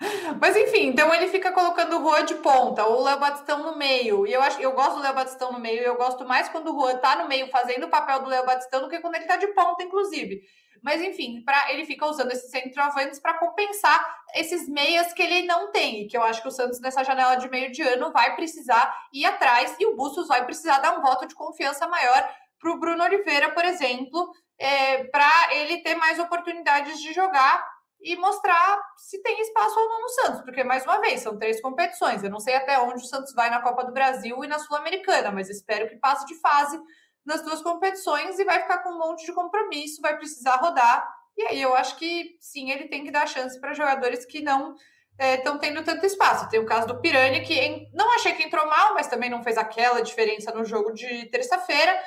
Mas 0.40 0.56
enfim, 0.56 0.86
então 0.86 1.12
ele 1.12 1.28
fica 1.28 1.52
colocando 1.52 1.98
o 1.98 2.02
Juan 2.02 2.24
de 2.24 2.34
ponta, 2.36 2.86
ou 2.86 3.00
o 3.00 3.04
Léo 3.04 3.18
Batistão 3.18 3.58
no 3.62 3.76
meio. 3.76 4.26
E 4.26 4.32
eu 4.32 4.40
acho 4.40 4.58
eu 4.60 4.72
gosto 4.72 4.94
do 4.94 5.02
Léo 5.02 5.14
Batistão 5.14 5.52
no 5.52 5.60
meio, 5.60 5.82
eu 5.82 5.94
gosto 5.94 6.24
mais 6.24 6.48
quando 6.48 6.72
o 6.74 6.80
Juan 6.80 6.96
tá 6.96 7.16
no 7.16 7.28
meio 7.28 7.48
fazendo 7.48 7.84
o 7.84 7.90
papel 7.90 8.22
do 8.22 8.30
Léo 8.30 8.46
Batistão 8.46 8.80
do 8.80 8.88
que 8.88 8.98
quando 9.00 9.16
ele 9.16 9.26
tá 9.26 9.36
de 9.36 9.48
ponta, 9.48 9.82
inclusive. 9.82 10.40
Mas 10.82 11.02
enfim, 11.02 11.42
para 11.44 11.70
ele 11.70 11.84
fica 11.84 12.06
usando 12.06 12.32
esses 12.32 12.50
centroavantes 12.50 13.20
para 13.20 13.38
compensar 13.38 14.02
esses 14.34 14.66
meias 14.66 15.12
que 15.12 15.22
ele 15.22 15.42
não 15.46 15.70
tem, 15.70 16.02
e 16.02 16.08
que 16.08 16.16
eu 16.16 16.22
acho 16.22 16.40
que 16.40 16.48
o 16.48 16.50
Santos 16.50 16.80
nessa 16.80 17.04
janela 17.04 17.34
de 17.34 17.50
meio 17.50 17.70
de 17.70 17.82
ano 17.82 18.10
vai 18.10 18.34
precisar 18.34 18.90
ir 19.12 19.26
atrás 19.26 19.76
e 19.78 19.84
o 19.84 19.94
Bustos 19.94 20.28
vai 20.28 20.46
precisar 20.46 20.78
dar 20.78 20.98
um 20.98 21.02
voto 21.02 21.26
de 21.26 21.34
confiança 21.34 21.86
maior 21.86 22.26
para 22.58 22.72
o 22.72 22.78
Bruno 22.78 23.04
Oliveira, 23.04 23.50
por 23.50 23.64
exemplo, 23.64 24.32
é, 24.58 25.04
para 25.04 25.54
ele 25.54 25.82
ter 25.82 25.94
mais 25.94 26.18
oportunidades 26.18 27.00
de 27.00 27.12
jogar 27.12 27.66
e 28.02 28.16
mostrar 28.16 28.80
se 28.96 29.22
tem 29.22 29.40
espaço 29.40 29.78
ou 29.78 29.88
não 29.88 30.02
no 30.02 30.08
Santos, 30.08 30.40
porque, 30.42 30.64
mais 30.64 30.84
uma 30.84 31.00
vez, 31.00 31.20
são 31.20 31.38
três 31.38 31.60
competições. 31.60 32.22
Eu 32.22 32.30
não 32.30 32.40
sei 32.40 32.54
até 32.54 32.78
onde 32.78 33.04
o 33.04 33.06
Santos 33.06 33.34
vai 33.34 33.50
na 33.50 33.60
Copa 33.60 33.84
do 33.84 33.92
Brasil 33.92 34.42
e 34.42 34.48
na 34.48 34.58
Sul-Americana, 34.58 35.30
mas 35.30 35.50
espero 35.50 35.88
que 35.88 35.96
passe 35.96 36.26
de 36.26 36.34
fase 36.40 36.80
nas 37.24 37.42
duas 37.42 37.62
competições 37.62 38.38
e 38.38 38.44
vai 38.44 38.60
ficar 38.60 38.78
com 38.78 38.90
um 38.90 38.98
monte 38.98 39.26
de 39.26 39.32
compromisso, 39.32 40.00
vai 40.00 40.16
precisar 40.16 40.56
rodar. 40.56 41.06
E 41.36 41.42
aí 41.42 41.62
eu 41.62 41.74
acho 41.74 41.96
que 41.96 42.36
sim, 42.40 42.70
ele 42.70 42.88
tem 42.88 43.04
que 43.04 43.10
dar 43.10 43.26
chance 43.26 43.60
para 43.60 43.74
jogadores 43.74 44.24
que 44.24 44.42
não 44.42 44.74
estão 45.18 45.56
é, 45.56 45.58
tendo 45.58 45.84
tanto 45.84 46.06
espaço. 46.06 46.48
Tem 46.48 46.58
o 46.58 46.66
caso 46.66 46.86
do 46.86 47.00
Pirani, 47.00 47.42
que 47.42 47.54
em, 47.54 47.90
não 47.92 48.14
achei 48.14 48.32
que 48.32 48.42
entrou 48.42 48.66
mal, 48.66 48.94
mas 48.94 49.08
também 49.08 49.28
não 49.28 49.42
fez 49.42 49.58
aquela 49.58 50.00
diferença 50.00 50.52
no 50.52 50.64
jogo 50.64 50.92
de 50.92 51.26
terça-feira. 51.26 51.98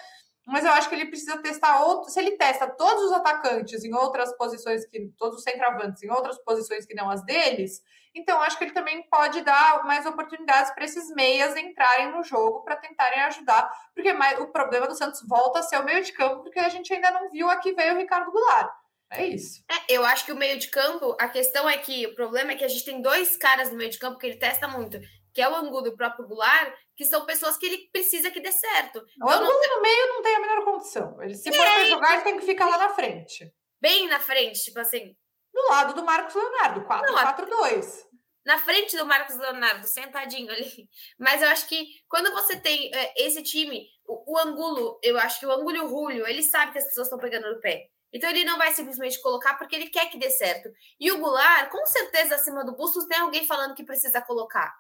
Mas 0.46 0.66
eu 0.66 0.72
acho 0.72 0.90
que 0.90 0.96
ele 0.96 1.06
precisa 1.06 1.42
testar 1.42 1.84
outro. 1.84 2.10
Se 2.10 2.20
ele 2.20 2.32
testa 2.32 2.68
todos 2.68 3.04
os 3.06 3.12
atacantes 3.14 3.84
em 3.84 3.94
outras 3.94 4.36
posições 4.38 4.86
que. 4.86 5.12
todos 5.18 5.38
os 5.38 5.44
centroavantes 5.44 6.04
em 6.04 6.12
outras 6.12 6.38
posições 6.44 6.86
que 6.86 6.94
não 6.94 7.10
as 7.10 7.24
deles, 7.24 7.82
então 8.16 8.42
acho 8.42 8.58
que 8.58 8.66
ele 8.66 8.74
também 8.74 9.04
pode 9.10 9.42
dar 9.42 9.84
mais 9.86 10.06
oportunidades 10.06 10.72
para 10.74 10.86
esses 10.86 11.10
meias 11.16 11.56
entrarem 11.56 12.12
no 12.12 12.24
jogo 12.24 12.64
para 12.64 12.76
tentarem 12.76 13.22
ajudar. 13.22 13.72
Porque 13.96 14.14
mais, 14.14 14.40
o 14.40 14.48
problema 14.48 14.88
do 14.88 14.96
Santos 14.96 15.26
volta 15.28 15.60
a 15.60 15.64
ser 15.64 15.78
o 15.80 15.86
meio 15.86 16.04
de 16.04 16.12
campo, 16.12 16.44
porque 16.44 16.60
a 16.60 16.70
gente 16.70 16.94
ainda 16.94 17.12
não 17.12 17.30
viu 17.30 17.50
aqui 17.50 17.74
veio 17.74 17.96
o 17.96 17.98
Ricardo 17.98 18.32
Goulart. 18.32 18.72
É 19.10 19.26
isso. 19.26 19.64
É, 19.70 19.96
eu 19.96 20.04
acho 20.06 20.26
que 20.26 20.32
o 20.32 20.36
meio 20.36 20.58
de 20.58 20.68
campo, 20.70 21.16
a 21.20 21.28
questão 21.28 21.70
é 21.70 21.78
que 21.78 22.06
o 22.08 22.16
problema 22.16 22.52
é 22.52 22.56
que 22.56 22.66
a 22.66 22.68
gente 22.68 22.86
tem 22.86 23.02
dois 23.02 23.38
caras 23.38 23.70
no 23.70 23.78
meio 23.78 23.90
de 23.90 24.00
campo 24.00 24.18
que 24.18 24.26
ele 24.26 24.38
testa 24.38 24.68
muito, 24.68 25.00
que 25.34 25.42
é 25.42 25.48
o 25.48 25.56
Angulo 25.56 25.88
e 25.88 25.90
o 25.90 25.96
próprio 25.96 26.28
Goulart, 26.28 26.74
que 26.96 27.06
são 27.06 27.26
pessoas 27.26 27.58
que 27.58 27.66
ele 27.66 27.90
precisa 27.92 28.32
que 28.32 28.40
dê 28.40 28.52
certo. 28.52 29.00
O 29.00 29.04
então, 29.16 29.30
Angulo 29.30 29.60
não... 29.60 29.76
no 29.76 29.82
meio 29.82 30.08
não 30.08 30.22
tem 30.22 30.36
a 30.36 30.40
menor 30.40 30.64
condição. 30.64 31.22
Ele, 31.22 31.36
se 31.36 31.52
for 31.52 31.66
para 31.66 31.86
jogar, 31.86 32.14
ele 32.14 32.24
tem 32.24 32.40
que 32.40 32.46
ficar 32.46 32.68
lá 32.68 32.78
na 32.78 32.90
frente. 32.90 33.54
Bem 33.82 34.08
na 34.08 34.20
frente, 34.20 34.64
tipo 34.64 34.80
assim. 34.80 35.16
Do 35.54 35.62
lado 35.70 35.94
do 35.94 36.04
Marcos 36.04 36.34
Leonardo, 36.34 36.82
4-4-2 36.82 38.14
na 38.46 38.58
frente 38.58 38.98
do 38.98 39.06
Marcos 39.06 39.38
Leonardo, 39.38 39.88
sentadinho 39.88 40.52
ali. 40.52 40.90
Mas 41.18 41.42
eu 41.42 41.48
acho 41.50 41.68
que 41.68 41.88
quando 42.10 42.32
você 42.32 42.60
tem 42.60 42.92
é, 42.94 43.26
esse 43.26 43.42
time, 43.42 43.88
o, 44.06 44.34
o, 44.34 44.38
Angulo, 44.38 45.00
eu 45.02 45.18
acho 45.18 45.40
que 45.40 45.46
o 45.46 45.52
Angulo 45.52 45.76
e 45.76 45.82
o 45.82 45.88
Julio, 45.88 46.28
ele 46.28 46.44
sabe 46.44 46.72
que 46.72 46.78
as 46.78 46.86
pessoas 46.86 47.08
estão 47.08 47.20
pegando 47.20 47.50
no 47.50 47.60
pé. 47.62 47.88
Então 48.12 48.30
ele 48.30 48.44
não 48.44 48.58
vai 48.58 48.72
simplesmente 48.74 49.20
colocar 49.22 49.56
porque 49.56 49.76
ele 49.76 49.90
quer 49.90 50.10
que 50.10 50.20
dê 50.20 50.30
certo. 50.30 50.70
E 51.00 51.12
o 51.12 51.20
Goulart, 51.20 51.70
com 51.72 51.84
certeza, 51.86 52.36
acima 52.36 52.64
do 52.64 52.76
Bustos, 52.76 53.06
tem 53.06 53.18
alguém 53.18 53.46
falando 53.46 53.74
que 53.74 53.84
precisa 53.84 54.22
colocar. 54.22 54.72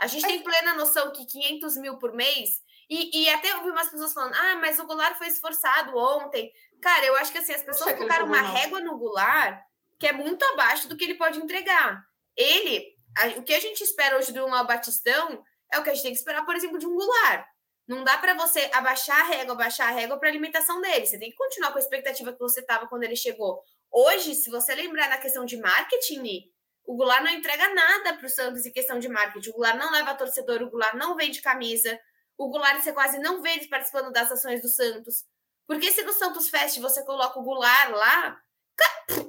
A 0.00 0.06
gente 0.06 0.26
tem 0.26 0.42
plena 0.42 0.74
noção 0.74 1.12
que 1.12 1.26
500 1.26 1.76
mil 1.76 1.98
por 1.98 2.12
mês. 2.12 2.60
E, 2.88 3.22
e 3.22 3.30
até 3.30 3.54
ouvi 3.56 3.70
umas 3.70 3.88
pessoas 3.88 4.12
falando: 4.12 4.34
ah, 4.34 4.56
mas 4.56 4.78
o 4.78 4.86
Goulart 4.86 5.16
foi 5.16 5.28
esforçado 5.28 5.96
ontem. 5.96 6.52
Cara, 6.82 7.04
eu 7.04 7.16
acho 7.16 7.30
que 7.30 7.38
assim, 7.38 7.52
as 7.52 7.62
pessoas 7.62 7.94
colocaram 7.94 8.26
uma 8.26 8.42
não. 8.42 8.52
régua 8.52 8.80
no 8.80 8.98
Goulart 8.98 9.60
que 10.00 10.06
é 10.06 10.12
muito 10.12 10.42
abaixo 10.46 10.88
do 10.88 10.96
que 10.96 11.04
ele 11.04 11.14
pode 11.14 11.38
entregar. 11.38 12.02
Ele, 12.34 12.96
a, 13.16 13.26
o 13.38 13.42
que 13.42 13.52
a 13.52 13.60
gente 13.60 13.84
espera 13.84 14.16
hoje 14.16 14.32
de 14.32 14.40
um 14.40 14.50
Batistão 14.64 15.44
é 15.70 15.78
o 15.78 15.84
que 15.84 15.90
a 15.90 15.92
gente 15.94 16.02
tem 16.02 16.12
que 16.12 16.18
esperar, 16.18 16.44
por 16.46 16.56
exemplo, 16.56 16.78
de 16.78 16.86
um 16.86 16.96
Goulart. 16.96 17.46
Não 17.86 18.02
dá 18.02 18.16
para 18.16 18.34
você 18.34 18.70
abaixar 18.72 19.20
a 19.20 19.24
régua, 19.24 19.52
abaixar 19.52 19.88
a 19.88 19.90
régua 19.90 20.18
para 20.18 20.28
a 20.28 20.30
alimentação 20.30 20.80
dele. 20.80 21.04
Você 21.04 21.18
tem 21.18 21.30
que 21.30 21.36
continuar 21.36 21.70
com 21.70 21.76
a 21.76 21.80
expectativa 21.80 22.32
que 22.32 22.38
você 22.38 22.60
estava 22.60 22.88
quando 22.88 23.02
ele 23.02 23.14
chegou. 23.14 23.62
Hoje, 23.92 24.34
se 24.34 24.48
você 24.48 24.74
lembrar 24.74 25.08
na 25.10 25.18
questão 25.18 25.44
de 25.44 25.58
marketing, 25.58 26.50
o 26.90 26.96
Goulart 26.96 27.22
não 27.22 27.30
entrega 27.30 27.72
nada 27.74 28.14
para 28.14 28.26
o 28.26 28.30
Santos 28.30 28.64
em 28.66 28.72
questão 28.72 28.98
de 28.98 29.08
marketing. 29.08 29.50
O 29.50 29.52
Goulart 29.52 29.76
não 29.76 29.90
leva 29.92 30.14
torcedor, 30.14 30.62
o 30.62 30.70
Goulart 30.70 30.94
não 30.94 31.16
vende 31.16 31.42
camisa. 31.42 31.98
O 32.36 32.48
Goulart 32.48 32.82
você 32.82 32.92
quase 32.92 33.18
não 33.18 33.42
vê 33.42 33.50
ele 33.50 33.68
participando 33.68 34.12
das 34.12 34.30
ações 34.32 34.62
do 34.62 34.68
Santos. 34.68 35.24
Porque 35.66 35.92
se 35.92 36.02
no 36.02 36.12
Santos 36.12 36.48
Fest 36.48 36.78
você 36.78 37.04
coloca 37.04 37.38
o 37.38 37.42
Goulart 37.42 37.90
lá, 37.90 38.40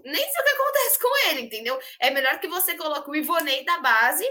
nem 0.04 0.30
sei 0.30 0.42
o 0.42 0.44
que 0.44 0.50
acontece 0.50 1.00
com 1.00 1.30
ele, 1.30 1.42
entendeu? 1.42 1.80
É 2.00 2.10
melhor 2.10 2.40
que 2.40 2.48
você 2.48 2.76
coloque 2.76 3.10
o 3.10 3.16
Ivonei 3.16 3.64
da 3.66 3.80
base 3.80 4.26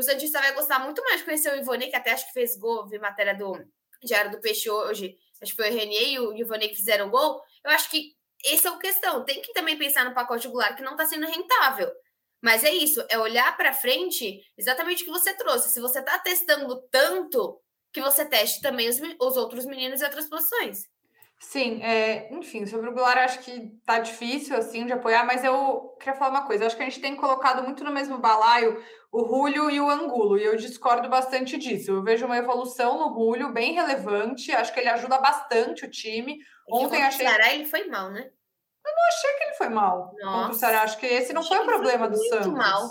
o 0.00 0.02
Santista 0.02 0.40
vai 0.40 0.54
gostar 0.54 0.78
muito 0.78 1.02
mais 1.02 1.18
de 1.18 1.24
conhecer 1.24 1.52
o 1.52 1.56
Ivone, 1.56 1.90
que 1.90 1.96
até 1.96 2.12
acho 2.12 2.26
que 2.26 2.32
fez 2.32 2.56
gol, 2.56 2.88
vi 2.88 2.98
matéria 2.98 3.34
do 3.34 3.52
Diário 4.02 4.30
do 4.30 4.40
Peixe 4.40 4.70
hoje, 4.70 5.16
acho 5.42 5.52
que 5.52 5.62
foi 5.62 5.70
o 5.70 5.74
Renier 5.74 6.08
e 6.08 6.18
o 6.18 6.32
Ivone 6.32 6.68
que 6.68 6.76
fizeram 6.76 7.10
gol. 7.10 7.42
Eu 7.64 7.70
acho 7.70 7.90
que 7.90 8.14
essa 8.44 8.68
é 8.68 8.72
a 8.72 8.78
questão. 8.78 9.24
Tem 9.24 9.42
que 9.42 9.52
também 9.52 9.76
pensar 9.76 10.04
no 10.04 10.14
pacote 10.14 10.46
regular 10.46 10.74
que 10.74 10.82
não 10.82 10.92
está 10.92 11.04
sendo 11.04 11.26
rentável. 11.26 11.92
Mas 12.42 12.64
é 12.64 12.70
isso, 12.70 13.04
é 13.08 13.18
olhar 13.18 13.56
para 13.56 13.72
frente 13.72 14.40
exatamente 14.56 15.02
o 15.02 15.06
que 15.06 15.12
você 15.12 15.34
trouxe. 15.34 15.70
Se 15.70 15.80
você 15.80 15.98
está 15.98 16.18
testando 16.18 16.80
tanto, 16.90 17.60
que 17.92 18.00
você 18.00 18.24
teste 18.24 18.60
também 18.60 18.88
os, 18.88 19.00
os 19.20 19.36
outros 19.36 19.66
meninos 19.66 20.00
em 20.00 20.04
outras 20.04 20.28
posições. 20.28 20.88
Sim, 21.38 21.82
é, 21.82 22.32
enfim, 22.34 22.66
sobre 22.66 22.90
o 22.90 22.92
Goulart 22.92 23.18
acho 23.18 23.38
que 23.38 23.72
tá 23.86 23.98
difícil 23.98 24.54
assim 24.54 24.84
de 24.84 24.92
apoiar, 24.92 25.24
mas 25.24 25.42
eu 25.42 25.96
queria 25.98 26.14
falar 26.14 26.30
uma 26.30 26.46
coisa. 26.46 26.66
Acho 26.66 26.76
que 26.76 26.82
a 26.82 26.84
gente 26.84 27.00
tem 27.00 27.16
colocado 27.16 27.62
muito 27.62 27.82
no 27.82 27.90
mesmo 27.90 28.18
balaio 28.18 28.82
o 29.10 29.22
Rúlio 29.22 29.70
e 29.70 29.80
o 29.80 29.88
Angulo, 29.88 30.38
e 30.38 30.44
eu 30.44 30.54
discordo 30.54 31.08
bastante 31.08 31.56
disso. 31.56 31.90
Eu 31.90 32.02
vejo 32.02 32.26
uma 32.26 32.36
evolução 32.36 32.98
no 32.98 33.08
Rúlio 33.08 33.52
bem 33.52 33.72
relevante, 33.72 34.52
acho 34.52 34.72
que 34.72 34.80
ele 34.80 34.90
ajuda 34.90 35.18
bastante 35.18 35.84
o 35.84 35.90
time. 35.90 36.34
É 36.34 36.74
Ontem 36.74 37.02
achei. 37.02 37.26
Ceará 37.26 37.52
ele 37.54 37.64
foi 37.64 37.86
mal, 37.86 38.10
né? 38.10 38.30
Eu 38.84 38.92
não 38.94 39.08
achei 39.08 39.32
que 39.34 39.44
ele 39.44 39.54
foi 39.54 39.68
mal 39.68 40.14
Nossa. 40.20 40.38
contra 40.38 40.52
o 40.52 40.58
Ceará. 40.58 40.82
Acho 40.82 40.98
que 40.98 41.06
esse 41.06 41.32
não 41.32 41.42
foi 41.42 41.58
o 41.58 41.64
problema 41.64 42.06
foi 42.06 42.16
do 42.16 42.28
Santos. 42.28 42.52
Mal. 42.52 42.90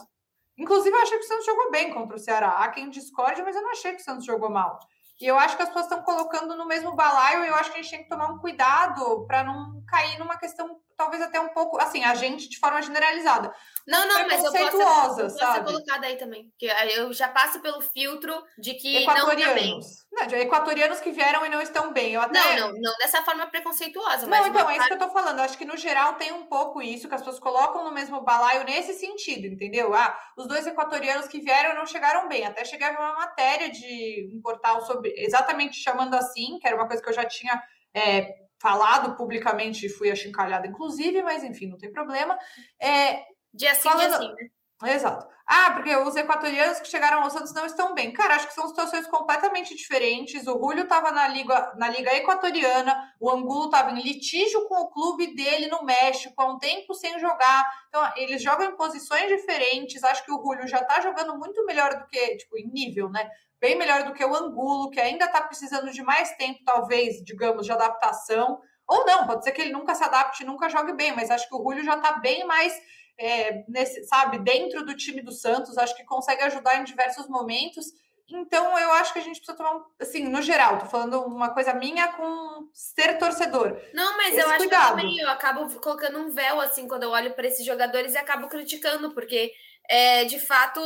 Inclusive, 0.57 0.95
eu 0.95 1.01
achei 1.01 1.17
que 1.17 1.23
o 1.23 1.27
Santos 1.27 1.45
jogou 1.45 1.71
bem 1.71 1.93
contra 1.93 2.15
o 2.15 2.19
Ceará. 2.19 2.49
Há 2.49 2.69
quem 2.69 2.89
discorde, 2.89 3.41
mas 3.41 3.55
eu 3.55 3.61
não 3.61 3.71
achei 3.71 3.93
que 3.93 4.01
o 4.01 4.03
Santos 4.03 4.25
jogou 4.25 4.49
mal. 4.49 4.77
E 5.19 5.25
eu 5.25 5.37
acho 5.37 5.57
que 5.57 5.63
as 5.63 5.69
pessoas 5.69 5.85
estão 5.85 6.01
colocando 6.01 6.55
no 6.55 6.65
mesmo 6.65 6.95
balaio, 6.95 7.43
e 7.43 7.47
eu 7.49 7.55
acho 7.55 7.71
que 7.71 7.79
a 7.79 7.81
gente 7.81 7.91
tem 7.91 8.03
que 8.03 8.09
tomar 8.09 8.31
um 8.31 8.39
cuidado 8.39 9.25
para 9.27 9.43
não 9.43 9.83
cair 9.85 10.17
numa 10.17 10.37
questão, 10.37 10.79
talvez 10.99 11.23
até 11.23 11.39
um 11.39 11.47
pouco, 11.47 11.79
assim, 11.79 12.03
a 12.03 12.13
gente 12.13 12.49
de 12.49 12.59
forma 12.59 12.81
generalizada. 12.81 13.55
Não, 13.87 14.05
não, 14.05 14.27
mas 14.27 14.43
eu 14.43 14.51
posso, 14.51 14.77
eu 15.21 15.27
posso 15.27 15.29
ser 15.29 15.63
colocada 15.63 16.05
aí 16.05 16.17
também. 16.17 16.49
Porque 16.49 16.69
eu 16.93 17.13
já 17.13 17.29
passo 17.29 17.61
pelo 17.61 17.79
filtro 17.79 18.43
de 18.57 18.73
que 18.73 18.97
equatorianos. 18.97 20.05
não 20.11 20.19
tá 20.19 20.23
Não, 20.23 20.27
de 20.27 20.35
equatorianos 20.35 20.99
que 20.99 21.11
vieram 21.11 21.45
e 21.45 21.49
não 21.49 21.61
estão 21.61 21.93
bem. 21.93 22.15
Eu 22.15 22.21
até... 22.21 22.59
Não, 22.59 22.73
não, 22.73 22.81
não 22.81 22.97
dessa 22.97 23.23
forma 23.23 23.47
preconceituosa. 23.47 24.27
Não, 24.27 24.47
então, 24.47 24.69
é 24.69 24.75
isso 24.75 24.87
que 24.87 24.93
eu 24.93 24.99
tô 24.99 25.09
falando. 25.09 25.37
Eu 25.37 25.45
acho 25.45 25.57
que 25.57 25.63
no 25.63 25.77
geral 25.77 26.15
tem 26.15 26.33
um 26.33 26.47
pouco 26.47 26.81
isso, 26.81 27.07
que 27.07 27.15
as 27.15 27.21
pessoas 27.21 27.39
colocam 27.39 27.85
no 27.85 27.93
mesmo 27.93 28.19
balaio 28.19 28.65
nesse 28.65 28.93
sentido, 28.93 29.47
entendeu? 29.47 29.93
Ah, 29.93 30.19
os 30.35 30.47
dois 30.47 30.67
equatorianos 30.67 31.29
que 31.29 31.39
vieram 31.39 31.75
não 31.75 31.85
chegaram 31.85 32.27
bem. 32.27 32.45
Até 32.45 32.65
cheguei 32.65 32.87
a 32.87 32.91
ver 32.91 32.99
uma 32.99 33.15
matéria 33.15 33.71
de 33.71 34.29
um 34.35 34.41
portal 34.41 34.85
sobre, 34.85 35.13
exatamente 35.15 35.77
chamando 35.77 36.15
assim, 36.15 36.59
que 36.59 36.67
era 36.67 36.75
uma 36.75 36.87
coisa 36.87 37.01
que 37.01 37.07
eu 37.07 37.13
já 37.13 37.23
tinha. 37.23 37.63
É, 37.93 38.48
falado 38.59 39.15
publicamente 39.15 39.85
e 39.85 39.89
fui 39.89 40.11
achincalhada, 40.11 40.67
inclusive, 40.67 41.21
mas 41.23 41.43
enfim, 41.43 41.67
não 41.67 41.77
tem 41.77 41.91
problema. 41.91 42.37
É, 42.79 43.23
Dia 43.53 43.73
sim, 43.75 43.89
Falando... 43.89 44.19
dia 44.19 44.19
sim, 44.19 44.33
né? 44.81 44.93
Exato. 44.93 45.27
Ah, 45.51 45.71
porque 45.71 45.95
os 45.95 46.15
equatorianos 46.15 46.79
que 46.79 46.87
chegaram 46.87 47.23
ao 47.23 47.29
Santos 47.31 47.51
não 47.55 47.65
estão 47.65 47.95
bem. 47.95 48.13
Cara, 48.13 48.35
acho 48.35 48.47
que 48.47 48.53
são 48.53 48.67
situações 48.67 49.07
completamente 49.07 49.75
diferentes. 49.75 50.45
O 50.45 50.59
Julio 50.59 50.83
estava 50.83 51.11
na 51.11 51.27
liga, 51.27 51.73
na 51.75 51.89
liga 51.89 52.13
equatoriana, 52.13 53.11
o 53.19 53.31
Angulo 53.31 53.65
estava 53.65 53.89
em 53.89 53.99
litígio 53.99 54.67
com 54.67 54.75
o 54.75 54.91
clube 54.91 55.33
dele 55.33 55.65
no 55.65 55.83
México 55.83 56.39
há 56.39 56.45
um 56.45 56.59
tempo 56.59 56.93
sem 56.93 57.19
jogar. 57.19 57.65
Então, 57.87 58.13
eles 58.15 58.43
jogam 58.43 58.69
em 58.69 58.77
posições 58.77 59.27
diferentes. 59.27 60.03
Acho 60.03 60.23
que 60.23 60.31
o 60.31 60.39
Julio 60.39 60.67
já 60.67 60.81
está 60.81 61.01
jogando 61.01 61.35
muito 61.35 61.65
melhor 61.65 61.95
do 61.97 62.05
que, 62.05 62.37
tipo, 62.37 62.55
em 62.55 62.67
nível, 62.67 63.09
né? 63.09 63.27
Bem 63.59 63.75
melhor 63.75 64.03
do 64.03 64.13
que 64.13 64.23
o 64.23 64.35
Angulo, 64.35 64.91
que 64.91 65.01
ainda 65.01 65.25
está 65.25 65.41
precisando 65.41 65.89
de 65.89 66.03
mais 66.03 66.29
tempo, 66.37 66.59
talvez, 66.63 67.23
digamos, 67.23 67.65
de 67.65 67.71
adaptação. 67.71 68.61
Ou 68.87 69.03
não, 69.03 69.25
pode 69.25 69.43
ser 69.43 69.51
que 69.51 69.61
ele 69.61 69.73
nunca 69.73 69.95
se 69.95 70.03
adapte, 70.03 70.45
nunca 70.45 70.69
jogue 70.69 70.93
bem, 70.93 71.11
mas 71.15 71.31
acho 71.31 71.49
que 71.49 71.55
o 71.55 71.63
Julio 71.63 71.83
já 71.83 71.95
está 71.95 72.19
bem 72.19 72.45
mais 72.45 72.71
é, 73.19 73.65
nesse, 73.67 74.05
sabe, 74.05 74.39
dentro 74.39 74.85
do 74.85 74.95
time 74.95 75.21
do 75.21 75.31
Santos, 75.31 75.77
acho 75.77 75.95
que 75.95 76.05
consegue 76.05 76.41
ajudar 76.43 76.77
em 76.77 76.85
diversos 76.85 77.27
momentos. 77.27 77.87
Então, 78.31 78.77
eu 78.77 78.91
acho 78.93 79.11
que 79.11 79.19
a 79.19 79.21
gente 79.21 79.37
precisa 79.37 79.57
tomar, 79.57 79.83
assim, 79.99 80.23
no 80.23 80.41
geral, 80.41 80.77
tô 80.77 80.85
falando 80.85 81.19
uma 81.23 81.49
coisa 81.49 81.73
minha 81.73 82.07
com 82.13 82.69
ser 82.71 83.17
torcedor. 83.17 83.77
Não, 83.93 84.15
mas 84.17 84.29
Esse 84.29 84.41
eu 84.41 84.49
acho 84.49 84.57
cuidado. 84.59 84.95
que 84.95 85.01
também, 85.01 85.19
eu 85.19 85.29
acabo 85.29 85.79
colocando 85.81 86.19
um 86.19 86.29
véu, 86.29 86.61
assim, 86.61 86.87
quando 86.87 87.03
eu 87.03 87.09
olho 87.09 87.33
para 87.33 87.47
esses 87.47 87.65
jogadores 87.65 88.13
e 88.13 88.17
acabo 88.17 88.47
criticando, 88.47 89.13
porque, 89.13 89.51
é, 89.89 90.25
de 90.25 90.39
fato, 90.39 90.79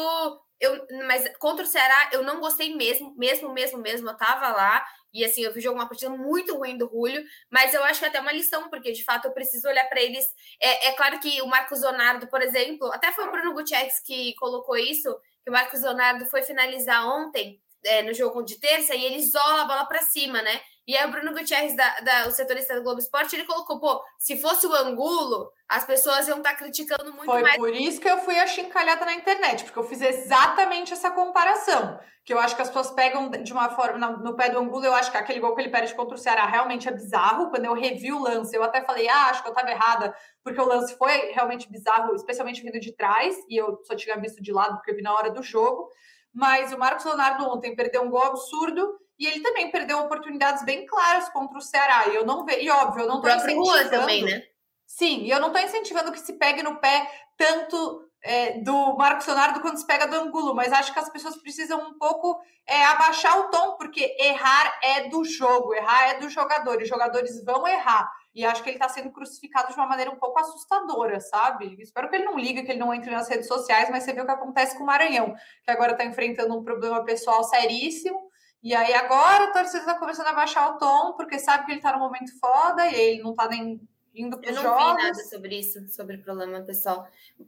eu, 0.60 0.88
mas 1.06 1.30
contra 1.38 1.66
o 1.66 1.68
Ceará, 1.68 2.10
eu 2.14 2.24
não 2.24 2.40
gostei 2.40 2.74
mesmo, 2.76 3.14
mesmo, 3.18 3.54
mesmo, 3.54 3.78
mesmo. 3.78 4.10
Eu 4.10 4.18
tava 4.18 4.48
lá 4.48 4.84
e 5.14 5.24
assim, 5.24 5.44
eu 5.44 5.54
vi 5.54 5.62
jogo 5.62 5.78
uma 5.78 5.88
partida 5.88 6.10
muito 6.10 6.58
ruim 6.58 6.78
do 6.78 6.90
Julio, 6.90 7.24
mas 7.50 7.74
eu 7.74 7.84
acho 7.84 8.00
que 8.00 8.06
é 8.06 8.08
até 8.10 8.20
uma 8.20 8.32
lição, 8.32 8.70
porque 8.70 8.92
de 8.92 9.04
fato 9.04 9.26
eu 9.26 9.32
preciso 9.32 9.68
olhar 9.68 9.88
para 9.88 10.02
eles. 10.02 10.26
É, 10.60 10.88
é, 10.88 10.92
claro 10.94 11.20
que 11.20 11.42
o 11.42 11.48
Marcos 11.48 11.82
Leonardo, 11.82 12.28
por 12.28 12.42
exemplo, 12.42 12.92
até 12.92 13.12
foi 13.12 13.28
o 13.28 13.32
Bruno 13.32 13.54
Gutierrez 13.54 14.00
que 14.00 14.34
colocou 14.36 14.76
isso, 14.76 15.16
que 15.44 15.50
o 15.50 15.54
Marcos 15.54 15.82
Leonardo 15.82 16.26
foi 16.26 16.42
finalizar 16.42 17.08
ontem 17.08 17.62
é, 17.86 18.04
no 18.04 18.14
jogo 18.14 18.44
de 18.44 18.60
terça 18.60 18.96
e 18.96 19.04
ele 19.04 19.18
isola 19.18 19.62
a 19.62 19.66
bola 19.66 19.86
para 19.86 20.02
cima, 20.02 20.42
né? 20.42 20.60
E 20.86 20.98
aí 20.98 21.08
o 21.08 21.12
Bruno 21.12 21.32
Gutierrez, 21.32 21.76
da, 21.78 22.00
da, 22.02 22.28
o 22.28 22.32
setorista 22.32 22.76
do 22.76 22.84
Globo 22.84 23.00
Esporte, 23.00 23.36
ele 23.36 23.46
colocou, 23.46 23.80
pô, 23.80 24.04
se 24.20 24.38
fosse 24.38 24.68
o 24.68 24.74
Angulo, 24.74 25.50
as 25.70 25.86
pessoas 25.86 26.28
iam 26.28 26.40
estar 26.40 26.52
tá 26.52 26.58
criticando 26.58 27.14
muito 27.14 27.26
Foi 27.26 27.42
mais. 27.42 27.56
Foi 27.56 27.72
por 27.72 27.80
isso 27.80 28.02
que 28.02 28.10
eu 28.10 28.18
fui 28.18 28.38
achincalhada 28.38 29.06
na 29.06 29.14
internet, 29.14 29.64
porque 29.64 29.80
eu 29.80 29.86
fiz 29.86 30.02
exatamente 30.02 30.92
essa 30.92 31.10
comparação. 31.12 31.98
Que 32.26 32.34
eu 32.34 32.40
acho 32.40 32.56
que 32.56 32.62
as 32.62 32.68
pessoas 32.68 32.92
pegam 32.92 33.30
de 33.30 33.54
uma 33.54 33.70
forma, 33.70 33.98
no, 33.98 34.18
no 34.18 34.36
pé 34.36 34.50
do 34.50 34.60
Angulo, 34.60 34.86
eu 34.86 34.94
acho 34.94 35.10
que 35.10 35.18
aquele 35.18 35.40
gol 35.40 35.56
que 35.56 35.62
ele 35.62 35.72
perde 35.72 35.94
contra 35.94 36.16
o 36.16 36.18
Ceará 36.18 36.46
realmente 36.46 36.88
é 36.88 36.92
bizarro. 36.92 37.50
Quando 37.50 37.66
eu 37.66 37.74
revi 37.74 38.12
o 38.12 38.20
lance, 38.20 38.56
eu 38.56 38.64
até 38.64 38.82
falei, 38.82 39.08
ah, 39.08 39.30
acho 39.30 39.42
que 39.42 39.48
eu 39.48 39.54
estava 39.54 39.72
errada, 39.72 40.14
porque 40.44 40.60
o 40.60 40.66
lance 40.66 40.98
foi 40.98 41.32
realmente 41.32 41.70
bizarro, 41.72 42.14
especialmente 42.14 42.62
vindo 42.62 42.80
de 42.80 42.94
trás, 42.94 43.38
e 43.50 43.56
eu 43.56 43.80
só 43.84 43.96
tinha 43.96 44.18
visto 44.18 44.42
de 44.42 44.52
lado 44.52 44.76
porque 44.76 44.92
eu 44.92 44.96
vi 44.96 45.02
na 45.02 45.14
hora 45.14 45.32
do 45.32 45.42
jogo. 45.42 45.90
Mas 46.34 46.74
o 46.74 46.80
Marcos 46.80 47.06
Leonardo 47.06 47.48
ontem 47.48 47.76
perdeu 47.76 48.02
um 48.02 48.10
gol 48.10 48.24
absurdo 48.24 48.98
e 49.20 49.28
ele 49.28 49.42
também 49.42 49.70
perdeu 49.72 50.00
oportunidades 50.00 50.64
bem 50.64 50.86
claras 50.86 51.30
contra 51.30 51.58
o 51.58 51.62
Ceará. 51.62 52.08
E 52.08 52.16
eu 52.16 52.26
não 52.26 52.44
vejo, 52.44 52.62
e 52.62 52.70
óbvio, 52.70 53.04
eu 53.04 53.08
não 53.08 53.18
estou 53.18 53.32
incentivando. 53.32 53.90
também, 53.90 54.24
né? 54.24 54.44
Sim, 54.86 55.24
e 55.24 55.30
eu 55.30 55.40
não 55.40 55.48
estou 55.48 55.64
incentivando 55.64 56.12
que 56.12 56.20
se 56.20 56.34
pegue 56.34 56.64
no 56.64 56.80
pé 56.80 57.10
tanto 57.38 58.04
é, 58.24 58.60
do 58.60 58.96
Marcos 58.96 59.28
Leonardo 59.28 59.60
quando 59.60 59.78
se 59.78 59.86
pega 59.86 60.08
do 60.08 60.16
Angulo, 60.16 60.56
mas 60.56 60.72
acho 60.72 60.94
que 60.94 61.00
as 61.00 61.10
pessoas 61.10 61.36
precisam 61.36 61.80
um 61.90 61.98
pouco 61.98 62.40
é, 62.66 62.86
abaixar 62.86 63.40
o 63.40 63.50
tom, 63.50 63.76
porque 63.76 64.16
errar 64.20 64.80
é 64.82 65.10
do 65.10 65.24
jogo, 65.26 65.74
errar 65.74 66.10
é 66.10 66.20
dos 66.20 66.32
jogadores, 66.32 66.88
jogadores 66.88 67.44
vão 67.44 67.68
errar. 67.68 68.10
E 68.34 68.44
acho 68.44 68.64
que 68.64 68.70
ele 68.70 68.78
está 68.78 68.90
sendo 68.90 69.12
crucificado 69.12 69.70
de 69.70 69.76
uma 69.76 69.86
maneira 69.86 70.10
um 70.10 70.16
pouco 70.16 70.40
assustadora, 70.40 71.20
sabe? 71.20 71.76
Espero 71.80 72.10
que 72.10 72.16
ele 72.16 72.26
não 72.26 72.38
ligue, 72.38 72.64
que 72.64 72.72
ele 72.72 72.80
não 72.80 72.94
entre 72.94 73.12
nas 73.12 73.30
redes 73.30 73.48
sociais, 73.48 73.90
mas 73.92 74.04
você 74.04 74.14
vê 74.14 74.22
o 74.22 74.26
que 74.26 74.32
acontece 74.32 74.76
com 74.76 74.84
o 74.84 74.88
Maranhão, 74.88 75.36
que 75.64 75.70
agora 75.70 75.92
está 75.92 76.04
enfrentando 76.04 76.58
um 76.58 76.64
problema 76.64 77.04
pessoal 77.06 77.44
seríssimo. 77.44 78.32
E 78.64 78.74
aí 78.74 78.94
agora 78.94 79.44
a 79.44 79.52
torcida 79.52 79.80
está 79.80 80.00
começando 80.00 80.28
a 80.28 80.34
baixar 80.34 80.70
o 80.70 80.78
tom, 80.78 81.14
porque 81.14 81.38
sabe 81.38 81.66
que 81.66 81.72
ele 81.72 81.80
está 81.80 81.94
no 81.94 82.00
momento 82.00 82.32
foda 82.40 82.88
e 82.88 82.96
ele 82.96 83.22
não 83.22 83.32
está 83.32 83.48
nem 83.48 83.80
indo 84.16 84.40
para 84.40 84.52
os 84.52 84.56
jogos. 84.56 84.82
Eu 84.82 84.88
não 84.88 84.96
vi 84.96 85.04
nada 85.04 85.24
sobre 85.26 85.60
isso, 85.60 85.88
sobre 85.90 86.18
problema 86.18 86.62
pessoal. 86.62 87.08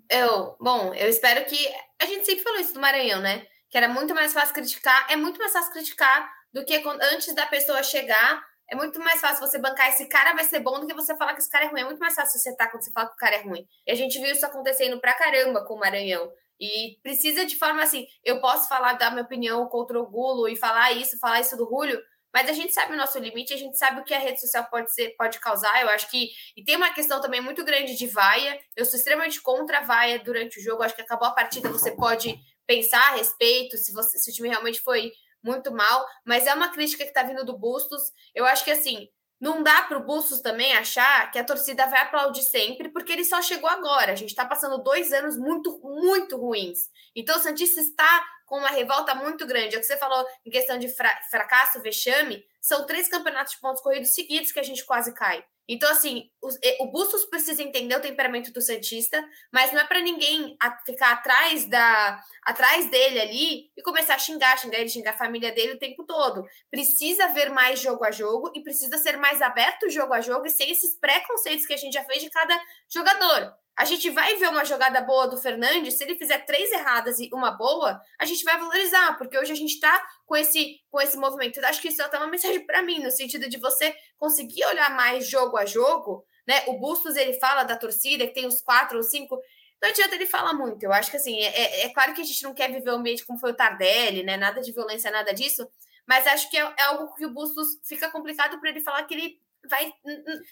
Eu, 0.10 0.56
bom, 0.60 0.94
eu 0.94 1.10
espero 1.10 1.46
que 1.46 1.58
a 2.00 2.06
gente 2.06 2.26
sempre 2.26 2.44
falou 2.44 2.60
isso 2.60 2.74
do 2.74 2.82
Maranhão, 2.82 3.22
né? 3.22 3.48
Que 3.70 3.78
era 3.78 3.88
muito 3.88 4.14
mais 4.14 4.34
fácil 4.34 4.54
criticar, 4.54 5.08
é 5.10 5.16
muito 5.16 5.40
mais 5.40 5.54
fácil 5.54 5.72
criticar 5.72 6.30
do 6.54 6.64
que 6.64 6.84
antes 7.14 7.34
da 7.34 7.46
pessoa 7.46 7.82
chegar 7.82 8.44
é 8.70 8.76
muito 8.76 9.00
mais 9.00 9.22
fácil 9.22 9.46
você 9.46 9.60
bancar 9.60 9.90
esse 9.90 10.08
cara 10.08 10.34
vai 10.34 10.44
ser 10.44 10.60
bom 10.60 10.80
do 10.80 10.88
que 10.88 10.94
você 10.94 11.16
falar 11.16 11.34
que 11.34 11.42
esse 11.42 11.50
cara 11.50 11.66
é 11.66 11.68
ruim. 11.68 11.82
É 11.82 11.86
muito 11.86 12.00
mais 12.00 12.16
fácil 12.16 12.40
você 12.40 12.50
estar 12.50 12.70
quando 12.70 12.84
você 12.84 12.92
fala 12.92 13.08
que 13.08 13.14
o 13.14 13.18
cara 13.18 13.36
é 13.36 13.42
ruim. 13.42 13.68
E 13.86 13.92
a 13.92 13.96
gente 13.96 14.20
viu 14.20 14.32
isso 14.32 14.46
acontecendo 14.46 15.00
pra 15.00 15.14
caramba 15.14 15.64
com 15.66 15.76
o 15.76 15.80
Maranhão. 15.80 16.32
E 16.60 16.98
precisa 17.04 17.46
de 17.46 17.58
forma 17.58 17.84
assim, 17.84 18.08
eu 18.24 18.40
posso 18.40 18.68
falar, 18.68 18.94
dar 18.94 19.12
minha 19.12 19.24
opinião 19.24 19.68
contra 19.68 20.00
o 20.00 20.08
Gulo 20.08 20.48
e 20.48 20.56
falar 20.56 20.94
isso, 20.94 21.20
falar 21.20 21.42
isso 21.42 21.58
do 21.58 21.66
Rúlio, 21.66 22.02
mas 22.34 22.50
a 22.50 22.54
gente 22.54 22.74
sabe 22.74 22.94
o 22.94 22.98
nosso 22.98 23.18
limite, 23.20 23.54
a 23.54 23.58
gente 23.58 23.78
sabe 23.78 24.02
o 24.02 24.04
que 24.04 24.14
a 24.14 24.20
rede 24.20 24.42
social 24.42 24.66
pode 24.70 24.94
ser, 24.94 25.16
pode 25.18 25.40
causar. 25.40 25.82
Eu 25.82 25.90
acho 25.90 26.10
que. 26.10 26.30
E 26.58 26.64
tem 26.66 26.76
uma 26.76 26.94
questão 26.94 27.22
também 27.22 27.40
muito 27.40 27.64
grande 27.64 27.96
de 27.96 28.08
vaia. 28.08 28.60
Eu 28.76 28.84
sou 28.84 28.98
extremamente 28.98 29.42
contra 29.42 29.80
a 29.80 29.84
vaia 29.84 30.20
durante 30.20 30.60
o 30.60 30.62
jogo. 30.62 30.84
acho 30.84 30.94
que 30.94 31.02
acabou 31.02 31.28
a 31.28 31.32
partida, 31.32 31.70
você 31.70 31.92
pode 31.92 32.38
pensar 32.68 33.14
a 33.14 33.16
respeito, 33.16 33.78
se, 33.78 33.94
você, 33.94 34.18
se 34.18 34.32
o 34.32 34.34
time 34.34 34.50
realmente 34.50 34.82
foi 34.82 35.14
muito 35.46 35.72
mal, 35.72 36.06
mas 36.26 36.48
é 36.48 36.54
uma 36.54 36.70
crítica 36.70 37.04
que 37.04 37.10
está 37.10 37.24
vindo 37.24 37.46
do 37.46 37.58
Bustos. 37.58 38.12
Eu 38.34 38.46
acho 38.46 38.66
que 38.66 38.72
assim, 38.72 39.08
não 39.40 39.62
dá 39.62 39.84
para 39.84 39.98
o 39.98 40.04
Bustos 40.04 40.42
também 40.42 40.76
achar 40.76 41.30
que 41.32 41.38
a 41.38 41.44
torcida 41.44 41.86
vai 41.88 42.02
aplaudir 42.02 42.44
sempre, 42.44 42.90
porque 42.90 43.14
ele 43.14 43.24
só 43.24 43.42
chegou 43.42 43.70
agora. 43.70 44.12
A 44.12 44.16
gente 44.16 44.30
está 44.30 44.46
passando 44.46 44.82
dois 44.84 45.14
anos 45.14 45.38
muito, 45.38 45.80
muito 45.84 46.38
ruins. 46.38 46.90
Então 47.16 47.38
o 47.38 47.42
Santista 47.42 47.80
está 47.80 48.26
com 48.46 48.58
uma 48.58 48.70
revolta 48.70 49.14
muito 49.14 49.46
grande. 49.46 49.76
É 49.76 49.78
o 49.78 49.82
que 49.82 49.88
você 49.88 49.98
falou 49.98 50.26
em 50.46 50.50
questão 50.50 50.78
de 50.78 50.88
fra 50.90 51.16
fracasso, 51.30 51.82
vexame, 51.82 52.44
são 52.62 52.86
três 52.86 53.08
campeonatos 53.08 53.54
de 53.54 53.60
pontos 53.60 53.82
corridos 53.82 54.14
seguidos 54.14 54.52
que 54.52 54.60
a 54.60 54.64
gente 54.64 54.86
quase 54.86 55.14
cai. 55.14 55.44
Então, 55.68 55.90
assim, 55.92 56.30
o, 56.46 56.84
o 56.84 56.92
Bustos 56.92 57.26
precisa 57.26 57.64
entender 57.64 57.96
o 57.96 58.02
temperamento 58.02 58.52
do 58.52 58.62
Santista, 58.62 59.24
mas 59.52 59.72
não 59.72 59.82
é 59.82 59.86
para 59.86 60.02
ninguém 60.02 60.58
ficar 60.86 61.12
atrás 61.12 61.66
da 61.66 62.22
atrás 62.44 62.90
dele 62.92 63.20
ali 63.20 63.72
e 63.76 63.82
começar 63.82 64.16
a 64.16 64.20
xingar, 64.20 64.58
xingar 64.58 64.80
ele, 64.80 64.90
xingar 64.90 65.12
a 65.12 65.18
família 65.18 65.52
dele 65.52 65.74
o 65.74 65.80
tempo 65.80 66.06
todo. 66.06 66.44
Precisa 66.70 67.30
ver 67.30 67.50
mais 67.50 67.80
jogo 67.80 68.04
a 68.04 68.12
jogo 68.12 68.52
e 68.56 68.62
precisa 68.62 68.98
ser 68.98 69.18
mais 69.18 69.42
aberto 69.42 69.90
jogo 69.90 70.14
a 70.14 70.22
jogo 70.22 70.46
e 70.46 70.52
sem 70.52 70.70
esses 70.72 71.00
preconceitos 71.00 71.66
que 71.66 71.74
a 71.74 71.78
gente 71.78 71.94
já 71.94 72.04
fez 72.04 72.22
de 72.22 72.30
cada 72.30 72.60
jogador. 72.88 73.54
A 73.78 73.84
gente 73.84 74.10
vai 74.10 74.38
ver 74.38 74.48
uma 74.48 74.64
jogada 74.64 75.02
boa 75.02 75.28
do 75.28 75.36
Fernandes, 75.36 75.98
se 75.98 76.04
ele 76.06 76.18
fizer 76.18 76.46
três 76.46 76.72
erradas 76.72 77.20
e 77.20 77.30
uma 77.34 77.52
boa, 77.52 78.00
a 78.18 78.26
gente 78.26 78.42
vai 78.46 78.58
valorizar, 78.58 79.18
porque 79.18 79.38
hoje 79.38 79.52
a 79.52 79.56
gente 79.56 79.74
está 79.74 80.02
com 80.26 80.34
esse, 80.34 80.78
com 80.90 81.02
esse 81.02 81.18
movimento. 81.18 81.60
Eu 81.60 81.68
acho 81.68 81.82
que 81.82 81.90
isso 81.90 82.02
é 82.02 82.06
até 82.06 82.18
uma 82.18 82.28
mensagem 82.28 82.66
para 82.66 82.82
mim, 82.82 83.04
no 83.04 83.12
sentido 83.12 83.50
de 83.50 83.60
você 83.60 83.94
conseguir 84.18 84.64
olhar 84.66 84.96
mais 84.96 85.28
jogo 85.28 85.58
a 85.58 85.66
jogo, 85.66 86.26
né? 86.48 86.64
O 86.68 86.80
Bustos, 86.80 87.16
ele 87.16 87.34
fala 87.40 87.64
da 87.64 87.76
torcida, 87.76 88.28
que 88.28 88.34
tem 88.34 88.46
os 88.46 88.62
quatro 88.62 88.98
ou 88.98 89.04
cinco. 89.04 89.40
Não 89.82 89.90
adianta 89.90 90.16
ele 90.16 90.26
falar 90.26 90.54
muito. 90.54 90.84
Eu 90.84 90.94
acho 90.94 91.12
que, 91.12 91.18
assim, 91.18 91.40
é, 91.40 91.48
é, 91.48 91.86
é 91.86 91.90
claro 91.90 92.14
que 92.14 92.22
a 92.22 92.26
gente 92.26 92.44
não 92.44 92.54
quer 92.54 92.72
viver 92.72 92.92
um 92.92 92.96
ambiente 92.96 93.26
como 93.26 93.40
foi 93.40 93.52
o 93.52 93.56
Tardelli, 93.56 94.24
né? 94.24 94.38
Nada 94.38 94.62
de 94.62 94.72
violência, 94.72 95.12
nada 95.12 95.34
disso. 95.34 95.68
Mas 96.08 96.28
acho 96.28 96.50
que 96.50 96.58
é, 96.58 96.62
é 96.62 96.84
algo 96.84 97.14
que 97.16 97.26
o 97.26 97.34
Bustos 97.34 97.80
fica 97.84 98.10
complicado 98.10 98.60
para 98.60 98.70
ele 98.70 98.82
falar 98.82 99.04
que 99.04 99.14
ele 99.14 99.40
vai. 99.70 99.92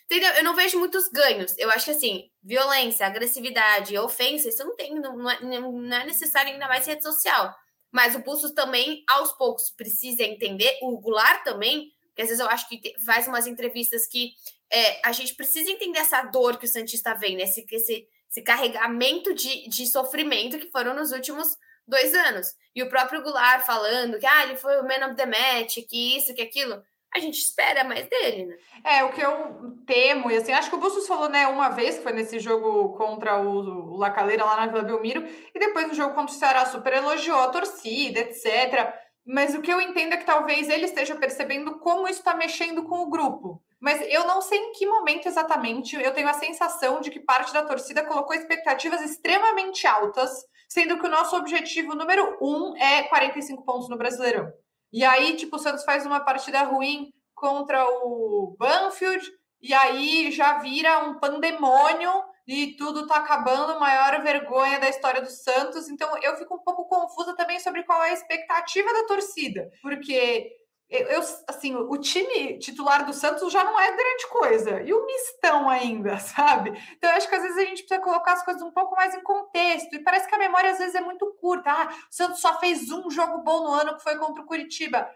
Entendeu? 0.05 0.33
Eu 0.33 0.43
não 0.43 0.55
vejo 0.55 0.79
muitos 0.79 1.07
ganhos. 1.07 1.55
Eu 1.57 1.69
acho 1.69 1.85
que 1.85 1.91
assim, 1.91 2.29
violência, 2.41 3.05
agressividade, 3.05 3.97
ofensa, 3.97 4.49
isso 4.49 4.63
não 4.63 4.75
tem, 4.75 4.95
não, 4.95 5.29
é, 5.29 5.39
não 5.41 5.95
é 5.95 6.05
necessário 6.05 6.51
ainda 6.51 6.67
mais 6.67 6.85
rede 6.85 7.03
social. 7.03 7.53
Mas 7.91 8.15
o 8.15 8.21
Pulso 8.21 8.55
também, 8.55 9.03
aos 9.07 9.31
poucos, 9.33 9.69
precisa 9.69 10.23
entender, 10.23 10.79
o 10.81 10.99
Goulart 10.99 11.43
também, 11.43 11.91
porque 12.07 12.23
às 12.23 12.27
vezes 12.27 12.43
eu 12.43 12.49
acho 12.49 12.67
que 12.67 12.81
faz 13.05 13.27
umas 13.27 13.45
entrevistas 13.45 14.07
que 14.07 14.33
é, 14.73 14.99
a 15.05 15.11
gente 15.11 15.35
precisa 15.35 15.69
entender 15.69 15.99
essa 15.99 16.23
dor 16.23 16.57
que 16.57 16.65
o 16.65 16.67
Santista 16.67 17.13
vem, 17.13 17.37
né? 17.37 17.43
Esse, 17.43 17.63
esse, 17.71 18.07
esse 18.27 18.41
carregamento 18.41 19.33
de, 19.33 19.69
de 19.69 19.85
sofrimento 19.85 20.57
que 20.57 20.71
foram 20.71 20.95
nos 20.95 21.11
últimos 21.11 21.55
dois 21.87 22.13
anos. 22.13 22.47
E 22.75 22.81
o 22.81 22.89
próprio 22.89 23.21
Goulart 23.21 23.63
falando 23.63 24.17
que 24.17 24.25
ah, 24.25 24.43
ele 24.43 24.55
foi 24.55 24.79
o 24.79 24.83
man 24.83 25.05
of 25.07 25.15
the 25.15 25.27
match, 25.27 25.77
que 25.87 26.17
isso, 26.17 26.33
que 26.33 26.41
aquilo 26.41 26.81
a 27.15 27.19
gente 27.19 27.37
espera 27.37 27.83
mais 27.83 28.07
dele, 28.07 28.47
né? 28.47 28.55
É, 28.83 29.03
o 29.03 29.11
que 29.11 29.21
eu 29.21 29.77
temo, 29.85 30.31
e 30.31 30.37
assim, 30.37 30.51
acho 30.51 30.69
que 30.69 30.75
o 30.75 30.79
Bustos 30.79 31.07
falou, 31.07 31.29
né, 31.29 31.45
uma 31.45 31.69
vez, 31.69 31.97
que 31.97 32.03
foi 32.03 32.11
nesse 32.11 32.39
jogo 32.39 32.97
contra 32.97 33.39
o, 33.39 33.93
o 33.93 33.97
Lacaleira 33.97 34.43
lá 34.43 34.57
na 34.57 34.65
Vila 34.65 34.81
Belmiro, 34.81 35.23
e 35.53 35.59
depois 35.59 35.87
no 35.87 35.93
jogo 35.93 36.15
contra 36.15 36.33
o 36.33 36.37
Ceará 36.37 36.65
super 36.65 36.91
elogiou 36.91 37.37
a 37.37 37.49
torcida, 37.49 38.19
etc. 38.21 38.91
Mas 39.25 39.55
o 39.55 39.61
que 39.61 39.71
eu 39.71 39.79
entendo 39.79 40.13
é 40.13 40.17
que 40.17 40.25
talvez 40.25 40.67
ele 40.69 40.85
esteja 40.85 41.15
percebendo 41.15 41.79
como 41.79 42.07
isso 42.07 42.19
está 42.19 42.35
mexendo 42.35 42.83
com 42.83 42.99
o 42.99 43.09
grupo. 43.09 43.63
Mas 43.79 44.01
eu 44.09 44.25
não 44.25 44.41
sei 44.41 44.57
em 44.57 44.71
que 44.73 44.85
momento 44.85 45.27
exatamente, 45.27 45.95
eu 45.95 46.13
tenho 46.13 46.29
a 46.29 46.33
sensação 46.33 47.01
de 47.01 47.11
que 47.11 47.19
parte 47.19 47.51
da 47.53 47.65
torcida 47.65 48.05
colocou 48.05 48.35
expectativas 48.35 49.01
extremamente 49.01 49.85
altas, 49.85 50.31
sendo 50.69 50.97
que 50.97 51.05
o 51.05 51.11
nosso 51.11 51.35
objetivo 51.35 51.95
número 51.95 52.37
um 52.41 52.75
é 52.77 53.03
45 53.03 53.63
pontos 53.63 53.89
no 53.89 53.97
Brasileirão. 53.97 54.51
E 54.91 55.03
aí, 55.03 55.35
tipo, 55.35 55.55
o 55.55 55.59
Santos 55.59 55.83
faz 55.83 56.05
uma 56.05 56.19
partida 56.19 56.61
ruim 56.63 57.11
contra 57.33 57.85
o 57.85 58.55
Banfield, 58.57 59.29
e 59.61 59.73
aí 59.73 60.31
já 60.31 60.59
vira 60.59 60.99
um 61.05 61.19
pandemônio 61.19 62.11
e 62.47 62.75
tudo 62.75 63.07
tá 63.07 63.17
acabando, 63.17 63.79
maior 63.79 64.21
vergonha 64.21 64.79
da 64.79 64.89
história 64.89 65.21
do 65.21 65.29
Santos. 65.29 65.89
Então 65.89 66.17
eu 66.21 66.35
fico 66.37 66.55
um 66.55 66.63
pouco 66.63 66.87
confusa 66.87 67.35
também 67.35 67.59
sobre 67.59 67.83
qual 67.83 68.03
é 68.03 68.09
a 68.09 68.13
expectativa 68.13 68.91
da 68.93 69.05
torcida, 69.05 69.71
porque 69.81 70.51
eu, 70.93 71.21
assim, 71.47 71.75
o 71.75 71.97
time 71.97 72.59
titular 72.59 73.03
do 73.03 73.13
Santos 73.13 73.51
já 73.51 73.63
não 73.63 73.79
é 73.79 73.91
grande 73.95 74.27
coisa. 74.27 74.81
E 74.83 74.93
o 74.93 75.05
mistão 75.05 75.67
ainda, 75.67 76.17
sabe? 76.21 76.69
Então, 76.95 77.09
eu 77.09 77.17
acho 77.17 77.27
que 77.27 77.33
às 77.33 77.41
vezes 77.41 77.57
a 77.57 77.65
gente 77.65 77.83
precisa 77.83 77.99
colocar 77.99 78.33
as 78.33 78.45
coisas 78.45 78.61
um 78.61 78.71
pouco 78.71 78.95
mais 78.95 79.15
em 79.15 79.23
contexto. 79.23 79.95
E 79.95 80.03
parece 80.03 80.27
que 80.27 80.35
a 80.35 80.39
memória 80.39 80.69
às 80.69 80.77
vezes 80.77 80.93
é 80.93 81.01
muito 81.01 81.25
curta. 81.41 81.71
Ah, 81.71 81.87
o 81.87 82.13
Santos 82.13 82.39
só 82.39 82.59
fez 82.59 82.91
um 82.91 83.09
jogo 83.09 83.39
bom 83.39 83.63
no 83.63 83.73
ano 83.73 83.95
que 83.95 84.03
foi 84.03 84.17
contra 84.17 84.43
o 84.43 84.45
Curitiba. 84.45 85.09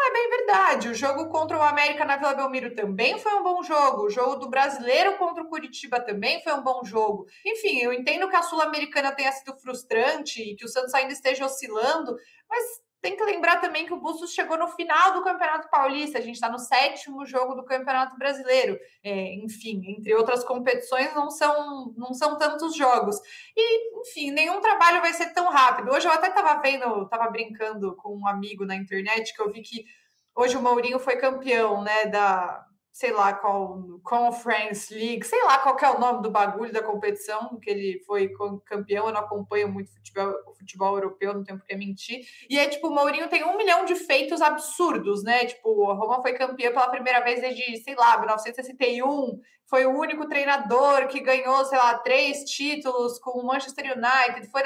Não 0.00 0.08
é 0.08 0.12
bem 0.14 0.30
verdade. 0.30 0.88
O 0.88 0.94
jogo 0.94 1.28
contra 1.28 1.58
o 1.58 1.62
América 1.62 2.06
na 2.06 2.16
Vila 2.16 2.32
Belmiro 2.32 2.74
também 2.74 3.18
foi 3.18 3.34
um 3.34 3.42
bom 3.42 3.62
jogo. 3.62 4.06
O 4.06 4.10
jogo 4.10 4.36
do 4.36 4.48
brasileiro 4.48 5.18
contra 5.18 5.42
o 5.42 5.46
Curitiba 5.46 6.00
também 6.00 6.42
foi 6.42 6.54
um 6.54 6.62
bom 6.62 6.82
jogo. 6.82 7.26
Enfim, 7.44 7.80
eu 7.80 7.92
entendo 7.92 8.26
que 8.30 8.34
a 8.34 8.42
Sul-Americana 8.42 9.12
tenha 9.12 9.30
sido 9.30 9.54
frustrante 9.58 10.40
e 10.40 10.56
que 10.56 10.64
o 10.64 10.68
Santos 10.68 10.94
ainda 10.94 11.12
esteja 11.12 11.44
oscilando, 11.44 12.16
mas 12.48 12.64
tem 13.00 13.16
que 13.16 13.24
lembrar 13.24 13.60
também 13.60 13.86
que 13.86 13.94
o 13.94 14.00
Bustos 14.00 14.32
chegou 14.32 14.58
no 14.58 14.68
final 14.68 15.14
do 15.14 15.24
Campeonato 15.24 15.70
Paulista, 15.70 16.18
a 16.18 16.20
gente 16.20 16.34
está 16.34 16.50
no 16.50 16.58
sétimo 16.58 17.24
jogo 17.24 17.54
do 17.54 17.64
Campeonato 17.64 18.16
Brasileiro. 18.18 18.78
É, 19.02 19.34
enfim, 19.36 19.82
entre 19.86 20.14
outras 20.14 20.44
competições, 20.44 21.14
não 21.14 21.30
são, 21.30 21.94
não 21.96 22.12
são 22.12 22.36
tantos 22.36 22.76
jogos. 22.76 23.16
E, 23.56 24.00
enfim, 24.00 24.30
nenhum 24.30 24.60
trabalho 24.60 25.00
vai 25.00 25.12
ser 25.14 25.32
tão 25.32 25.48
rápido. 25.50 25.90
Hoje 25.92 26.06
eu 26.06 26.12
até 26.12 26.28
estava 26.28 26.60
vendo, 26.60 27.04
estava 27.04 27.30
brincando 27.30 27.96
com 27.96 28.14
um 28.16 28.26
amigo 28.26 28.66
na 28.66 28.76
internet 28.76 29.34
que 29.34 29.40
eu 29.40 29.50
vi 29.50 29.62
que 29.62 29.86
hoje 30.34 30.56
o 30.56 30.62
Mourinho 30.62 30.98
foi 30.98 31.16
campeão 31.16 31.82
né, 31.82 32.06
da, 32.06 32.66
sei 32.92 33.12
lá 33.12 33.32
qual 33.32 34.00
Conference 34.02 34.92
League, 34.92 35.24
sei 35.24 35.42
lá 35.44 35.58
qual 35.58 35.78
é 35.78 35.96
o 35.96 36.00
nome 36.00 36.22
do 36.22 36.30
bagulho 36.30 36.72
da 36.72 36.82
competição, 36.82 37.58
que 37.60 37.70
ele 37.70 38.00
foi 38.06 38.32
campeão, 38.64 39.06
eu 39.06 39.12
não 39.12 39.20
acompanho 39.20 39.68
muito 39.68 39.92
futebol, 39.92 40.34
futebol 40.58 40.94
europeu, 40.94 41.32
não 41.32 41.44
tenho 41.44 41.58
por 41.58 41.66
que 41.66 41.76
mentir. 41.76 42.26
E 42.48 42.58
é 42.58 42.68
tipo, 42.68 42.88
o 42.88 42.94
Mourinho 42.94 43.28
tem 43.28 43.44
um 43.44 43.56
milhão 43.56 43.84
de 43.84 43.94
feitos 43.94 44.42
absurdos, 44.42 45.22
né? 45.22 45.46
Tipo, 45.46 45.90
a 45.90 45.94
Roma 45.94 46.20
foi 46.20 46.32
campeã 46.32 46.70
pela 46.70 46.88
primeira 46.88 47.20
vez 47.20 47.40
desde, 47.40 47.78
sei 47.78 47.94
lá, 47.94 48.18
1961, 48.18 49.40
foi 49.66 49.86
o 49.86 49.96
único 49.96 50.26
treinador 50.26 51.06
que 51.06 51.20
ganhou, 51.20 51.64
sei 51.64 51.78
lá, 51.78 51.96
três 51.98 52.44
títulos 52.44 53.20
com 53.20 53.38
o 53.38 53.46
Manchester 53.46 53.84
United, 53.96 54.50
foi... 54.50 54.62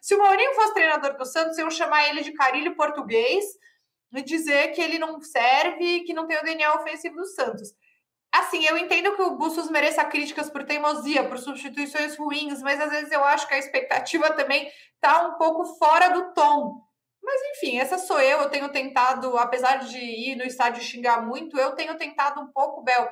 Se 0.00 0.14
o 0.14 0.18
Mourinho 0.18 0.54
fosse 0.54 0.74
treinador 0.74 1.16
do 1.16 1.26
Santos, 1.26 1.58
eu 1.58 1.68
chamar 1.72 2.08
ele 2.08 2.22
de 2.22 2.32
carilho 2.32 2.76
português, 2.76 3.44
dizer 4.22 4.72
que 4.72 4.80
ele 4.80 4.98
não 4.98 5.20
serve, 5.20 6.00
que 6.00 6.14
não 6.14 6.26
tem 6.26 6.38
o 6.38 6.42
DNA 6.42 6.74
ofensivo 6.74 7.16
do 7.16 7.26
Santos. 7.26 7.72
Assim, 8.34 8.64
eu 8.64 8.76
entendo 8.76 9.14
que 9.14 9.22
o 9.22 9.36
Bustos 9.36 9.70
mereça 9.70 10.04
críticas 10.04 10.50
por 10.50 10.64
teimosia, 10.64 11.28
por 11.28 11.38
substituições 11.38 12.16
ruins, 12.16 12.60
mas 12.62 12.80
às 12.80 12.90
vezes 12.90 13.12
eu 13.12 13.24
acho 13.24 13.46
que 13.46 13.54
a 13.54 13.58
expectativa 13.58 14.30
também 14.34 14.68
está 14.94 15.28
um 15.28 15.38
pouco 15.38 15.64
fora 15.78 16.08
do 16.08 16.32
tom. 16.34 16.82
Mas 17.22 17.40
enfim, 17.52 17.78
essa 17.78 17.96
sou 17.96 18.20
eu. 18.20 18.40
Eu 18.40 18.50
tenho 18.50 18.68
tentado, 18.70 19.38
apesar 19.38 19.76
de 19.78 19.98
ir 19.98 20.36
no 20.36 20.44
estádio 20.44 20.82
xingar 20.82 21.24
muito, 21.24 21.58
eu 21.58 21.76
tenho 21.76 21.96
tentado 21.96 22.40
um 22.40 22.48
pouco, 22.48 22.82
Bel, 22.82 23.08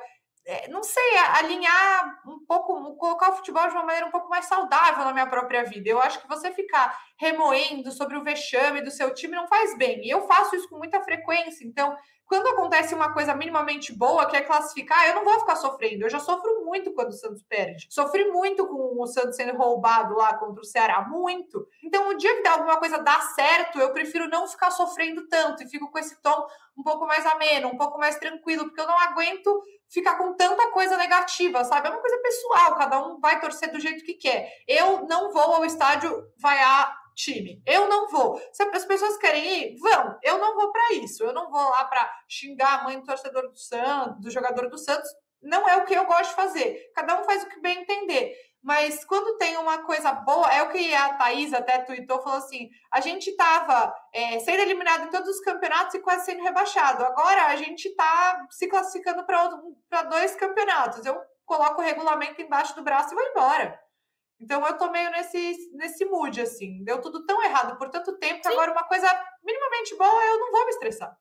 não 0.69 0.83
sei, 0.83 1.17
alinhar 1.37 2.21
um 2.27 2.45
pouco, 2.45 2.95
colocar 2.97 3.29
o 3.29 3.35
futebol 3.37 3.65
de 3.67 3.73
uma 3.73 3.83
maneira 3.83 4.07
um 4.07 4.11
pouco 4.11 4.29
mais 4.29 4.45
saudável 4.45 5.05
na 5.05 5.13
minha 5.13 5.27
própria 5.27 5.63
vida. 5.63 5.89
Eu 5.89 6.01
acho 6.01 6.21
que 6.21 6.27
você 6.27 6.51
ficar 6.51 6.97
remoendo 7.17 7.91
sobre 7.91 8.17
o 8.17 8.23
vexame 8.23 8.81
do 8.81 8.91
seu 8.91 9.13
time 9.13 9.35
não 9.35 9.47
faz 9.47 9.77
bem. 9.77 10.05
E 10.05 10.09
eu 10.09 10.27
faço 10.27 10.55
isso 10.55 10.67
com 10.67 10.77
muita 10.77 11.01
frequência. 11.01 11.65
Então, 11.65 11.95
quando 12.25 12.47
acontece 12.47 12.95
uma 12.95 13.13
coisa 13.13 13.35
minimamente 13.35 13.93
boa, 13.93 14.25
que 14.25 14.35
é 14.35 14.41
classificar, 14.41 15.07
eu 15.07 15.15
não 15.15 15.23
vou 15.23 15.39
ficar 15.39 15.55
sofrendo. 15.55 16.03
Eu 16.03 16.09
já 16.09 16.19
sofro 16.19 16.65
muito 16.65 16.93
quando 16.93 17.09
o 17.09 17.13
Santos 17.13 17.43
perde. 17.43 17.87
Sofri 17.89 18.31
muito 18.31 18.65
com 18.67 19.01
o 19.01 19.05
Santos 19.07 19.35
sendo 19.35 19.57
roubado 19.57 20.15
lá 20.15 20.35
contra 20.37 20.61
o 20.61 20.65
Ceará, 20.65 21.07
muito. 21.07 21.67
Então, 21.83 22.09
o 22.09 22.15
dia 22.15 22.41
que 22.41 22.47
alguma 22.47 22.77
coisa 22.77 22.97
dá 22.97 23.19
certo, 23.19 23.79
eu 23.79 23.93
prefiro 23.93 24.27
não 24.29 24.47
ficar 24.47 24.71
sofrendo 24.71 25.27
tanto 25.27 25.63
e 25.63 25.69
fico 25.69 25.91
com 25.91 25.99
esse 25.99 26.19
tom 26.21 26.47
um 26.77 26.81
pouco 26.81 27.05
mais 27.05 27.25
ameno, 27.25 27.67
um 27.67 27.77
pouco 27.77 27.99
mais 27.99 28.17
tranquilo, 28.17 28.65
porque 28.65 28.81
eu 28.81 28.87
não 28.87 28.99
aguento 28.99 29.61
ficar 29.93 30.17
com 30.17 30.33
tanta 30.33 30.71
coisa 30.71 30.97
negativa, 30.97 31.63
sabe? 31.63 31.87
É 31.87 31.91
uma 31.91 32.01
coisa 32.01 32.17
pessoal, 32.17 32.75
cada 32.75 33.05
um 33.05 33.19
vai 33.19 33.39
torcer 33.39 33.71
do 33.71 33.79
jeito 33.79 34.03
que 34.03 34.15
quer. 34.15 34.51
Eu 34.67 35.05
não 35.05 35.31
vou 35.31 35.53
ao 35.53 35.65
estádio 35.65 36.11
vaiar 36.37 37.03
time. 37.13 37.61
Eu 37.65 37.87
não 37.87 38.09
vou. 38.09 38.41
Se 38.51 38.63
as 38.63 38.85
pessoas 38.85 39.17
querem 39.17 39.45
ir, 39.45 39.77
vão. 39.77 40.17
Eu 40.23 40.39
não 40.39 40.55
vou 40.55 40.71
para 40.71 40.93
isso. 40.93 41.23
Eu 41.23 41.31
não 41.31 41.51
vou 41.51 41.69
lá 41.69 41.85
para 41.85 42.11
xingar 42.27 42.79
a 42.79 42.83
mãe 42.83 42.99
do 42.99 43.05
torcedor 43.05 43.49
do 43.49 43.57
Santos, 43.57 44.19
do 44.19 44.31
jogador 44.31 44.67
do 44.67 44.77
Santos. 44.79 45.09
Não 45.41 45.67
é 45.69 45.77
o 45.77 45.85
que 45.85 45.93
eu 45.93 46.05
gosto 46.05 46.29
de 46.29 46.35
fazer. 46.35 46.91
Cada 46.95 47.19
um 47.19 47.23
faz 47.23 47.43
o 47.43 47.49
que 47.49 47.59
bem 47.59 47.81
entender. 47.81 48.33
Mas 48.63 49.03
quando 49.03 49.37
tem 49.37 49.57
uma 49.57 49.79
coisa 49.79 50.13
boa, 50.13 50.47
é 50.47 50.63
o 50.63 50.69
que 50.69 50.95
a 50.95 51.15
Thaís 51.15 51.53
até 51.53 51.79
tweetou, 51.79 52.21
falou 52.21 52.37
assim: 52.37 52.69
a 52.89 53.01
gente 53.01 53.29
estava 53.29 53.93
é, 54.13 54.39
sendo 54.39 54.61
eliminado 54.61 55.05
em 55.05 55.09
todos 55.09 55.27
os 55.27 55.41
campeonatos 55.41 55.95
e 55.95 55.99
quase 55.99 56.25
sendo 56.25 56.41
rebaixado. 56.41 57.03
Agora 57.03 57.47
a 57.47 57.57
gente 57.57 57.89
está 57.89 58.47
se 58.49 58.67
classificando 58.69 59.25
para 59.25 60.03
dois 60.03 60.33
campeonatos. 60.35 61.05
Eu 61.05 61.21
coloco 61.45 61.81
o 61.81 61.83
regulamento 61.83 62.41
embaixo 62.41 62.73
do 62.73 62.83
braço 62.83 63.13
e 63.13 63.15
vou 63.15 63.25
embora. 63.25 63.77
Então 64.39 64.65
eu 64.65 64.77
tô 64.77 64.89
meio 64.89 65.11
nesse, 65.11 65.71
nesse 65.73 66.05
mood, 66.05 66.39
assim. 66.39 66.83
Deu 66.85 67.01
tudo 67.01 67.25
tão 67.25 67.43
errado 67.43 67.77
por 67.77 67.89
tanto 67.89 68.17
tempo 68.17 68.41
que 68.41 68.47
agora 68.47 68.71
uma 68.71 68.83
coisa 68.85 69.07
minimamente 69.43 69.93
boa 69.97 70.25
eu 70.25 70.39
não 70.39 70.51
vou 70.51 70.63
me 70.65 70.71
estressar. 70.71 71.17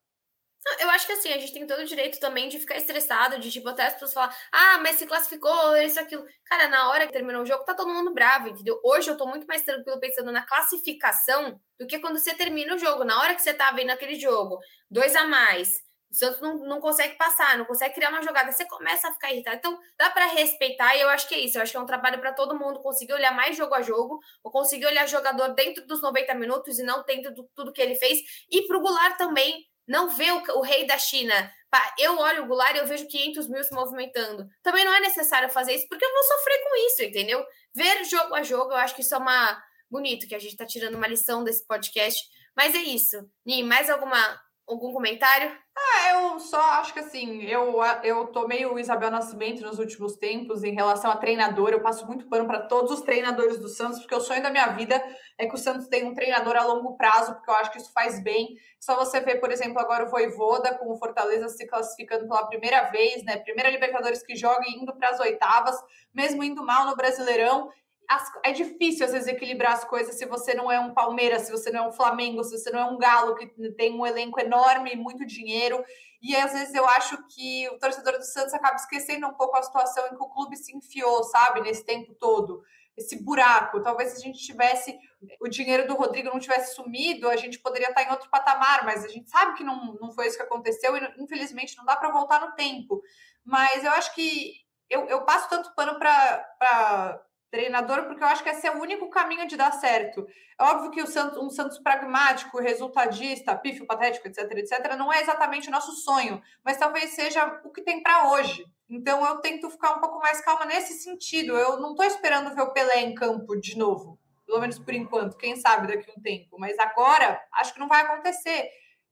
Eu 0.81 0.90
acho 0.90 1.07
que 1.07 1.12
assim, 1.12 1.33
a 1.33 1.38
gente 1.38 1.53
tem 1.53 1.66
todo 1.66 1.81
o 1.81 1.85
direito 1.85 2.20
também 2.20 2.48
de 2.48 2.59
ficar 2.59 2.77
estressado, 2.77 3.38
de 3.38 3.51
tipo, 3.51 3.68
até 3.68 3.87
as 3.87 3.94
pessoas 3.94 4.12
falar, 4.14 4.37
ah, 4.53 4.79
mas 4.79 4.96
se 4.96 5.07
classificou, 5.07 5.77
isso, 5.77 5.98
aquilo. 5.98 6.25
Cara, 6.44 6.68
na 6.68 6.88
hora 6.88 7.07
que 7.07 7.12
terminou 7.12 7.42
o 7.42 7.46
jogo, 7.46 7.64
tá 7.64 7.75
todo 7.75 7.92
mundo 7.92 8.14
bravo, 8.14 8.48
entendeu? 8.48 8.81
Hoje 8.85 9.11
eu 9.11 9.16
tô 9.16 9.27
muito 9.27 9.46
mais 9.46 9.62
tranquilo 9.62 9.98
pensando 9.98 10.31
na 10.31 10.46
classificação 10.46 11.61
do 11.79 11.87
que 11.87 11.98
quando 11.98 12.18
você 12.18 12.35
termina 12.35 12.75
o 12.75 12.79
jogo. 12.79 13.05
Na 13.05 13.20
hora 13.20 13.35
que 13.35 13.42
você 13.42 13.53
tá 13.53 13.72
vendo 13.72 13.90
aquele 13.90 14.14
jogo, 14.14 14.59
dois 14.88 15.16
a 15.16 15.27
mais, 15.27 15.68
o 16.12 16.14
Santos 16.14 16.40
não, 16.40 16.59
não 16.59 16.81
consegue 16.81 17.16
passar, 17.16 17.57
não 17.57 17.64
consegue 17.64 17.94
criar 17.94 18.11
uma 18.11 18.22
jogada. 18.22 18.53
Você 18.53 18.66
começa 18.66 19.09
a 19.09 19.12
ficar 19.12 19.33
irritado. 19.33 19.57
Então, 19.57 19.79
dá 19.98 20.11
para 20.11 20.27
respeitar, 20.27 20.94
e 20.94 21.01
eu 21.01 21.09
acho 21.09 21.27
que 21.27 21.35
é 21.35 21.40
isso. 21.40 21.57
Eu 21.57 21.62
acho 21.62 21.72
que 21.72 21.79
é 21.79 21.81
um 21.81 21.87
trabalho 21.87 22.20
para 22.20 22.33
todo 22.33 22.59
mundo 22.59 22.81
conseguir 22.83 23.14
olhar 23.14 23.35
mais 23.35 23.57
jogo 23.57 23.75
a 23.75 23.83
jogo, 23.83 24.20
ou 24.44 24.53
conseguir 24.53 24.87
olhar 24.87 25.09
jogador 25.09 25.55
dentro 25.55 25.87
dos 25.87 26.03
90 26.03 26.35
minutos 26.35 26.79
e 26.79 26.83
não 26.83 27.03
dentro 27.05 27.35
de 27.35 27.42
tudo 27.55 27.72
que 27.72 27.81
ele 27.81 27.94
fez. 27.94 28.20
E 28.51 28.66
pro 28.66 28.81
Goulart 28.81 29.16
também, 29.16 29.66
não 29.87 30.11
ver 30.11 30.33
o, 30.33 30.59
o 30.59 30.62
rei 30.62 30.87
da 30.87 30.99
China. 30.99 31.53
Eu 31.99 32.18
olho 32.18 32.45
o 32.45 32.47
Goulart 32.47 32.77
e 32.77 32.79
eu 32.79 32.87
vejo 32.87 33.09
500 33.09 33.49
mil 33.49 33.64
se 33.64 33.75
movimentando. 33.75 34.47
Também 34.62 34.85
não 34.85 34.92
é 34.92 35.01
necessário 35.01 35.49
fazer 35.49 35.75
isso, 35.75 35.88
porque 35.88 36.05
eu 36.05 36.12
vou 36.12 36.23
sofrer 36.23 36.62
com 36.62 36.87
isso, 36.87 37.03
entendeu? 37.03 37.45
Ver 37.75 38.05
jogo 38.05 38.35
a 38.35 38.42
jogo, 38.42 38.73
eu 38.73 38.77
acho 38.77 38.95
que 38.95 39.01
isso 39.01 39.14
é 39.14 39.18
uma 39.18 39.62
bonito, 39.90 40.27
que 40.27 40.35
a 40.35 40.38
gente 40.38 40.53
está 40.53 40.64
tirando 40.64 40.95
uma 40.95 41.07
lição 41.07 41.45
desse 41.45 41.66
podcast. 41.66 42.23
Mas 42.57 42.75
é 42.75 42.79
isso. 42.79 43.29
Ni, 43.45 43.62
mais 43.62 43.90
alguma 43.90 44.40
Algum 44.72 44.90
comentário? 44.90 45.52
Ah, 45.76 46.12
eu 46.12 46.40
só 46.40 46.61
acho 46.61 46.94
que 46.94 47.00
assim, 47.00 47.42
eu, 47.42 47.76
eu 48.02 48.26
tô 48.28 48.48
meio 48.48 48.78
Isabel 48.78 49.11
Nascimento 49.11 49.61
nos 49.62 49.78
últimos 49.78 50.16
tempos 50.16 50.64
em 50.64 50.74
relação 50.74 51.11
a 51.11 51.16
treinador. 51.16 51.70
Eu 51.70 51.82
passo 51.82 52.06
muito 52.06 52.26
pano 52.26 52.46
para 52.46 52.62
todos 52.62 52.90
os 52.90 53.02
treinadores 53.02 53.58
do 53.58 53.68
Santos, 53.68 53.98
porque 54.00 54.14
o 54.14 54.20
sonho 54.20 54.42
da 54.42 54.50
minha 54.50 54.68
vida 54.68 55.02
é 55.38 55.46
que 55.46 55.54
o 55.54 55.58
Santos 55.58 55.88
tenha 55.88 56.08
um 56.08 56.14
treinador 56.14 56.56
a 56.56 56.64
longo 56.64 56.96
prazo, 56.96 57.35
porque 57.35 57.50
eu 57.50 57.54
acho 57.54 57.70
que 57.70 57.78
isso 57.78 57.92
faz 57.92 58.22
bem. 58.22 58.56
Só 58.80 58.96
você 58.96 59.20
ver, 59.20 59.40
por 59.40 59.52
exemplo, 59.52 59.78
agora 59.78 60.06
o 60.06 60.11
Voivoda 60.11 60.74
com 60.78 60.90
o 60.90 60.96
Fortaleza 60.96 61.48
se 61.50 61.66
classificando 61.66 62.26
pela 62.26 62.46
primeira 62.46 62.90
vez, 62.90 63.22
né? 63.24 63.37
Primeira 63.37 63.70
Libertadores 63.70 64.22
que 64.22 64.35
joga 64.35 64.64
indo 64.68 64.94
para 64.94 65.11
as 65.11 65.20
oitavas, 65.20 65.76
mesmo 66.14 66.42
indo 66.42 66.64
mal 66.64 66.87
no 66.87 66.96
Brasileirão 66.96 67.70
as, 68.08 68.30
é 68.44 68.52
difícil 68.52 69.06
às 69.06 69.12
vezes 69.12 69.28
equilibrar 69.28 69.72
as 69.72 69.84
coisas 69.84 70.16
se 70.16 70.26
você 70.26 70.54
não 70.54 70.70
é 70.70 70.78
um 70.78 70.92
Palmeiras, 70.92 71.42
se 71.42 71.50
você 71.50 71.70
não 71.70 71.84
é 71.84 71.88
um 71.88 71.92
Flamengo, 71.92 72.44
se 72.44 72.58
você 72.58 72.70
não 72.70 72.80
é 72.80 72.84
um 72.84 72.98
Galo 72.98 73.34
que 73.34 73.46
tem 73.72 73.92
um 73.92 74.06
elenco 74.06 74.40
enorme, 74.40 74.94
muito 74.96 75.24
dinheiro. 75.24 75.82
E 76.22 76.36
às 76.36 76.52
vezes 76.52 76.74
eu 76.74 76.86
acho 76.86 77.16
que 77.28 77.68
o 77.70 77.78
torcedor 77.78 78.16
do 78.16 78.24
Santos 78.24 78.54
acaba 78.54 78.76
esquecendo 78.76 79.26
um 79.26 79.34
pouco 79.34 79.56
a 79.56 79.62
situação 79.62 80.06
em 80.06 80.16
que 80.16 80.22
o 80.22 80.28
clube 80.28 80.56
se 80.56 80.76
enfiou, 80.76 81.24
sabe, 81.24 81.62
nesse 81.62 81.84
tempo 81.84 82.14
todo. 82.14 82.62
Esse 82.96 83.22
buraco. 83.22 83.82
Talvez 83.82 84.10
se 84.10 84.18
a 84.18 84.20
gente 84.20 84.38
tivesse 84.38 84.96
o 85.40 85.48
dinheiro 85.48 85.86
do 85.86 85.94
Rodrigo 85.94 86.28
não 86.28 86.38
tivesse 86.38 86.74
sumido, 86.74 87.28
a 87.28 87.36
gente 87.36 87.58
poderia 87.58 87.88
estar 87.88 88.04
em 88.04 88.10
outro 88.10 88.30
patamar, 88.30 88.84
mas 88.84 89.04
a 89.04 89.08
gente 89.08 89.30
sabe 89.30 89.54
que 89.56 89.64
não, 89.64 89.94
não 90.00 90.12
foi 90.12 90.26
isso 90.26 90.36
que 90.36 90.42
aconteceu 90.42 90.96
e 90.96 91.14
infelizmente 91.18 91.76
não 91.76 91.84
dá 91.84 91.96
para 91.96 92.12
voltar 92.12 92.40
no 92.40 92.52
tempo. 92.54 93.02
Mas 93.44 93.82
eu 93.82 93.90
acho 93.92 94.14
que 94.14 94.62
eu, 94.88 95.06
eu 95.06 95.24
passo 95.24 95.48
tanto 95.48 95.74
pano 95.74 95.98
para 95.98 97.20
treinador, 97.52 98.06
porque 98.06 98.24
eu 98.24 98.28
acho 98.28 98.42
que 98.42 98.48
esse 98.48 98.66
é 98.66 98.74
o 98.74 98.80
único 98.80 99.10
caminho 99.10 99.46
de 99.46 99.58
dar 99.58 99.72
certo. 99.72 100.26
É 100.58 100.64
óbvio 100.64 100.90
que 100.90 101.02
o 101.02 101.06
Santos, 101.06 101.38
um 101.38 101.50
Santos 101.50 101.78
pragmático, 101.78 102.58
resultadista, 102.58 103.54
pífio, 103.54 103.86
patético, 103.86 104.26
etc, 104.26 104.50
etc, 104.52 104.96
não 104.96 105.12
é 105.12 105.20
exatamente 105.20 105.68
o 105.68 105.70
nosso 105.70 105.92
sonho, 105.92 106.42
mas 106.64 106.78
talvez 106.78 107.10
seja 107.10 107.60
o 107.62 107.70
que 107.70 107.82
tem 107.82 108.02
para 108.02 108.30
hoje. 108.30 108.64
Então 108.88 109.24
eu 109.26 109.36
tento 109.36 109.68
ficar 109.68 109.92
um 109.92 110.00
pouco 110.00 110.18
mais 110.18 110.40
calma 110.40 110.64
nesse 110.64 110.94
sentido. 110.94 111.54
Eu 111.54 111.78
não 111.78 111.90
estou 111.90 112.06
esperando 112.06 112.54
ver 112.54 112.62
o 112.62 112.72
Pelé 112.72 113.02
em 113.02 113.14
campo 113.14 113.54
de 113.54 113.76
novo, 113.76 114.18
pelo 114.46 114.58
menos 114.58 114.78
por 114.78 114.94
enquanto, 114.94 115.36
quem 115.36 115.54
sabe 115.54 115.88
daqui 115.88 116.10
a 116.10 116.18
um 116.18 116.22
tempo, 116.22 116.58
mas 116.58 116.78
agora 116.78 117.38
acho 117.52 117.74
que 117.74 117.80
não 117.80 117.88
vai 117.88 118.00
acontecer, 118.00 118.70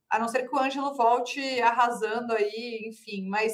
a 0.09 0.19
não 0.19 0.29
ser 0.29 0.49
que 0.49 0.55
o 0.55 0.59
Ângelo 0.59 0.97
volte 0.97 1.61
arrasando 1.61 2.33
aí, 2.33 2.87
enfim, 2.87 3.29
mas 3.29 3.53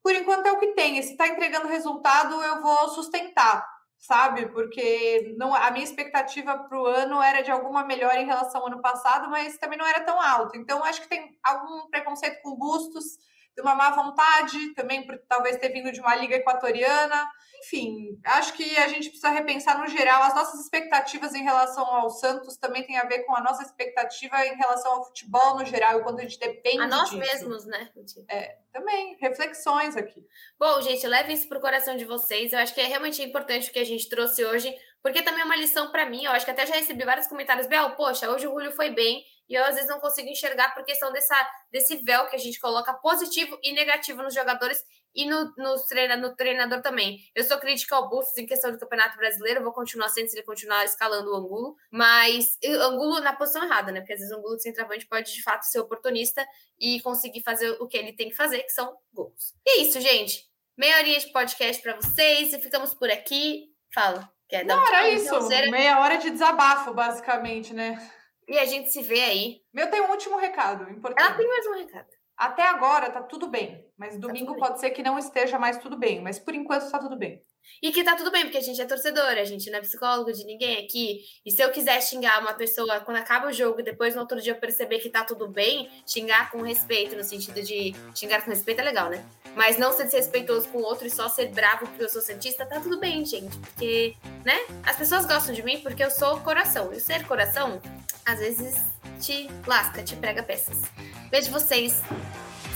por 0.00 0.14
enquanto 0.14 0.46
é 0.46 0.52
o 0.52 0.60
que 0.60 0.74
tem. 0.74 0.96
E 0.96 1.02
se 1.02 1.10
está 1.10 1.26
entregando 1.26 1.66
resultado, 1.66 2.40
eu 2.40 2.62
vou 2.62 2.88
sustentar 2.90 3.77
sabe? 3.98 4.46
Porque 4.46 5.34
não, 5.36 5.54
a 5.54 5.70
minha 5.70 5.84
expectativa 5.84 6.56
para 6.58 6.80
o 6.80 6.86
ano 6.86 7.20
era 7.22 7.42
de 7.42 7.50
alguma 7.50 7.84
melhora 7.84 8.20
em 8.20 8.26
relação 8.26 8.60
ao 8.60 8.68
ano 8.68 8.80
passado, 8.80 9.28
mas 9.28 9.58
também 9.58 9.78
não 9.78 9.86
era 9.86 10.00
tão 10.04 10.20
alto. 10.20 10.56
Então, 10.56 10.84
acho 10.84 11.02
que 11.02 11.08
tem 11.08 11.36
algum 11.42 11.88
preconceito 11.90 12.40
com 12.42 12.56
bustos, 12.56 13.18
de 13.58 13.62
uma 13.62 13.74
má 13.74 13.90
vontade, 13.90 14.72
também 14.74 15.04
por 15.04 15.18
talvez 15.28 15.56
ter 15.56 15.70
vindo 15.70 15.90
de 15.90 16.00
uma 16.00 16.14
liga 16.14 16.36
equatoriana. 16.36 17.28
Enfim, 17.58 18.16
acho 18.24 18.52
que 18.52 18.76
a 18.76 18.86
gente 18.86 19.08
precisa 19.08 19.30
repensar 19.30 19.80
no 19.80 19.88
geral. 19.88 20.22
As 20.22 20.32
nossas 20.32 20.60
expectativas 20.60 21.34
em 21.34 21.42
relação 21.42 21.84
ao 21.84 22.08
Santos 22.08 22.56
também 22.56 22.84
tem 22.84 22.96
a 22.96 23.04
ver 23.04 23.24
com 23.24 23.34
a 23.34 23.42
nossa 23.42 23.64
expectativa 23.64 24.46
em 24.46 24.54
relação 24.54 24.92
ao 24.92 25.04
futebol 25.06 25.58
no 25.58 25.64
geral 25.64 25.98
e 25.98 26.02
quando 26.04 26.20
a 26.20 26.22
gente 26.22 26.38
depende. 26.38 26.82
A 26.82 26.86
nós 26.86 27.10
disso. 27.10 27.18
mesmos, 27.18 27.66
né? 27.66 27.90
É, 28.28 28.58
também, 28.72 29.16
reflexões 29.20 29.96
aqui. 29.96 30.24
Bom, 30.56 30.80
gente, 30.80 31.04
leve 31.08 31.32
isso 31.32 31.48
pro 31.48 31.60
coração 31.60 31.96
de 31.96 32.04
vocês. 32.04 32.52
Eu 32.52 32.60
acho 32.60 32.72
que 32.72 32.80
é 32.80 32.86
realmente 32.86 33.20
importante 33.24 33.70
o 33.70 33.72
que 33.72 33.80
a 33.80 33.84
gente 33.84 34.08
trouxe 34.08 34.44
hoje, 34.44 34.72
porque 35.02 35.20
também 35.20 35.40
é 35.40 35.44
uma 35.44 35.56
lição 35.56 35.90
para 35.90 36.08
mim. 36.08 36.24
Eu 36.24 36.30
acho 36.30 36.44
que 36.44 36.52
até 36.52 36.64
já 36.64 36.76
recebi 36.76 37.04
vários 37.04 37.26
comentários. 37.26 37.66
Bel, 37.66 37.96
poxa, 37.96 38.30
hoje 38.30 38.46
o 38.46 38.52
Julio 38.52 38.70
foi 38.70 38.90
bem 38.90 39.24
e 39.48 39.54
eu 39.54 39.64
às 39.64 39.74
vezes 39.74 39.88
não 39.88 40.00
consigo 40.00 40.28
enxergar 40.28 40.74
por 40.74 40.84
questão 40.84 41.12
dessa, 41.12 41.36
desse 41.70 41.96
véu 41.96 42.26
que 42.26 42.36
a 42.36 42.38
gente 42.38 42.60
coloca 42.60 42.92
positivo 42.94 43.58
e 43.62 43.72
negativo 43.72 44.22
nos 44.22 44.34
jogadores 44.34 44.84
e 45.14 45.24
no, 45.24 45.52
no, 45.56 45.76
treina, 45.86 46.16
no 46.16 46.36
treinador 46.36 46.82
também. 46.82 47.18
Eu 47.34 47.42
sou 47.44 47.58
crítica 47.58 47.96
ao 47.96 48.08
Bustos 48.08 48.36
em 48.36 48.46
questão 48.46 48.70
do 48.70 48.78
Campeonato 48.78 49.16
Brasileiro, 49.16 49.62
vou 49.62 49.72
continuar 49.72 50.08
sendo 50.10 50.28
se 50.28 50.36
ele 50.36 50.44
continuar 50.44 50.84
escalando 50.84 51.30
o 51.30 51.36
Angulo, 51.36 51.76
mas 51.90 52.58
Angulo 52.64 53.20
na 53.20 53.34
posição 53.34 53.64
errada, 53.64 53.90
né? 53.90 54.00
Porque 54.00 54.12
às 54.12 54.20
vezes 54.20 54.34
o 54.34 54.38
Angulo 54.38 54.56
de 54.56 54.62
centroavante 54.62 55.06
pode 55.06 55.32
de 55.32 55.42
fato 55.42 55.62
ser 55.62 55.80
oportunista 55.80 56.46
e 56.78 57.00
conseguir 57.00 57.42
fazer 57.42 57.70
o 57.80 57.88
que 57.88 57.96
ele 57.96 58.12
tem 58.12 58.28
que 58.28 58.36
fazer, 58.36 58.62
que 58.62 58.72
são 58.72 58.96
gols. 59.12 59.54
E 59.66 59.80
é 59.80 59.82
isso, 59.82 60.00
gente. 60.00 60.46
Meia 60.76 60.98
horinha 60.98 61.18
de 61.18 61.32
podcast 61.32 61.82
para 61.82 61.96
vocês 61.96 62.52
e 62.52 62.60
ficamos 62.60 62.94
por 62.94 63.10
aqui. 63.10 63.72
Fala. 63.92 64.30
Quer 64.48 64.64
dar 64.64 64.76
Não, 64.76 64.82
um 64.82 64.86
era 64.86 65.08
isso. 65.10 65.48
Meia 65.70 66.00
hora 66.00 66.16
de 66.16 66.30
desabafo, 66.30 66.94
basicamente, 66.94 67.74
né? 67.74 67.98
E 68.48 68.58
a 68.58 68.64
gente 68.64 68.90
se 68.90 69.02
vê 69.02 69.20
aí. 69.20 69.60
Meu 69.72 69.90
tem 69.90 70.00
um 70.00 70.10
último 70.10 70.38
recado 70.38 70.90
importante. 70.90 71.24
Ela 71.26 71.36
tem 71.36 71.46
mais 71.46 71.66
um 71.66 71.74
recado. 71.74 72.08
Até 72.36 72.62
agora 72.62 73.10
tá 73.10 73.20
tudo 73.22 73.48
bem, 73.48 73.84
mas 73.96 74.14
tá 74.14 74.20
domingo 74.20 74.54
tá 74.54 74.58
pode 74.58 74.80
ser 74.80 74.90
que 74.90 75.02
não 75.02 75.18
esteja 75.18 75.58
mais 75.58 75.76
tudo 75.76 75.98
bem, 75.98 76.22
mas 76.22 76.38
por 76.38 76.54
enquanto 76.54 76.90
tá 76.90 76.98
tudo 76.98 77.16
bem. 77.16 77.42
E 77.80 77.92
que 77.92 78.02
tá 78.02 78.16
tudo 78.16 78.30
bem, 78.30 78.42
porque 78.42 78.58
a 78.58 78.62
gente 78.62 78.80
é 78.80 78.84
torcedora, 78.84 79.40
a 79.40 79.44
gente 79.44 79.70
não 79.70 79.78
é 79.78 79.80
psicólogo 79.80 80.32
de 80.32 80.44
ninguém 80.44 80.84
aqui. 80.84 81.20
E 81.46 81.50
se 81.50 81.62
eu 81.62 81.70
quiser 81.70 82.00
xingar 82.02 82.40
uma 82.40 82.52
pessoa 82.54 83.00
quando 83.00 83.18
acaba 83.18 83.46
o 83.46 83.52
jogo 83.52 83.82
depois 83.82 84.14
no 84.14 84.20
outro 84.20 84.40
dia 84.40 84.52
eu 84.52 84.56
perceber 84.56 84.98
que 84.98 85.08
tá 85.08 85.24
tudo 85.24 85.46
bem, 85.46 85.88
xingar 86.06 86.50
com 86.50 86.60
respeito, 86.62 87.14
no 87.14 87.22
sentido 87.22 87.62
de 87.62 87.94
xingar 88.14 88.42
com 88.42 88.50
respeito 88.50 88.80
é 88.80 88.84
legal, 88.84 89.08
né? 89.08 89.24
Mas 89.54 89.78
não 89.78 89.92
ser 89.92 90.04
desrespeitoso 90.04 90.68
com 90.68 90.78
o 90.78 90.82
outro 90.82 91.06
e 91.06 91.10
só 91.10 91.28
ser 91.28 91.48
bravo 91.48 91.86
porque 91.86 92.02
eu 92.02 92.08
sou 92.08 92.20
cientista, 92.20 92.66
tá 92.66 92.80
tudo 92.80 92.98
bem, 92.98 93.24
gente. 93.24 93.56
Porque, 93.58 94.16
né? 94.44 94.58
As 94.84 94.96
pessoas 94.96 95.24
gostam 95.24 95.54
de 95.54 95.62
mim 95.62 95.80
porque 95.80 96.02
eu 96.02 96.10
sou 96.10 96.40
coração. 96.40 96.92
E 96.92 97.00
ser 97.00 97.26
coração, 97.26 97.80
às 98.24 98.40
vezes, 98.40 98.76
te 99.20 99.48
lasca, 99.66 100.02
te 100.02 100.16
prega 100.16 100.42
peças. 100.42 100.82
Vejo 101.30 101.50
vocês. 101.50 102.02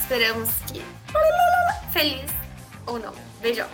Esperamos 0.00 0.48
que. 0.70 0.82
Feliz 1.92 2.41
ou 2.86 2.98
não. 2.98 3.12
Beijão. 3.40 3.68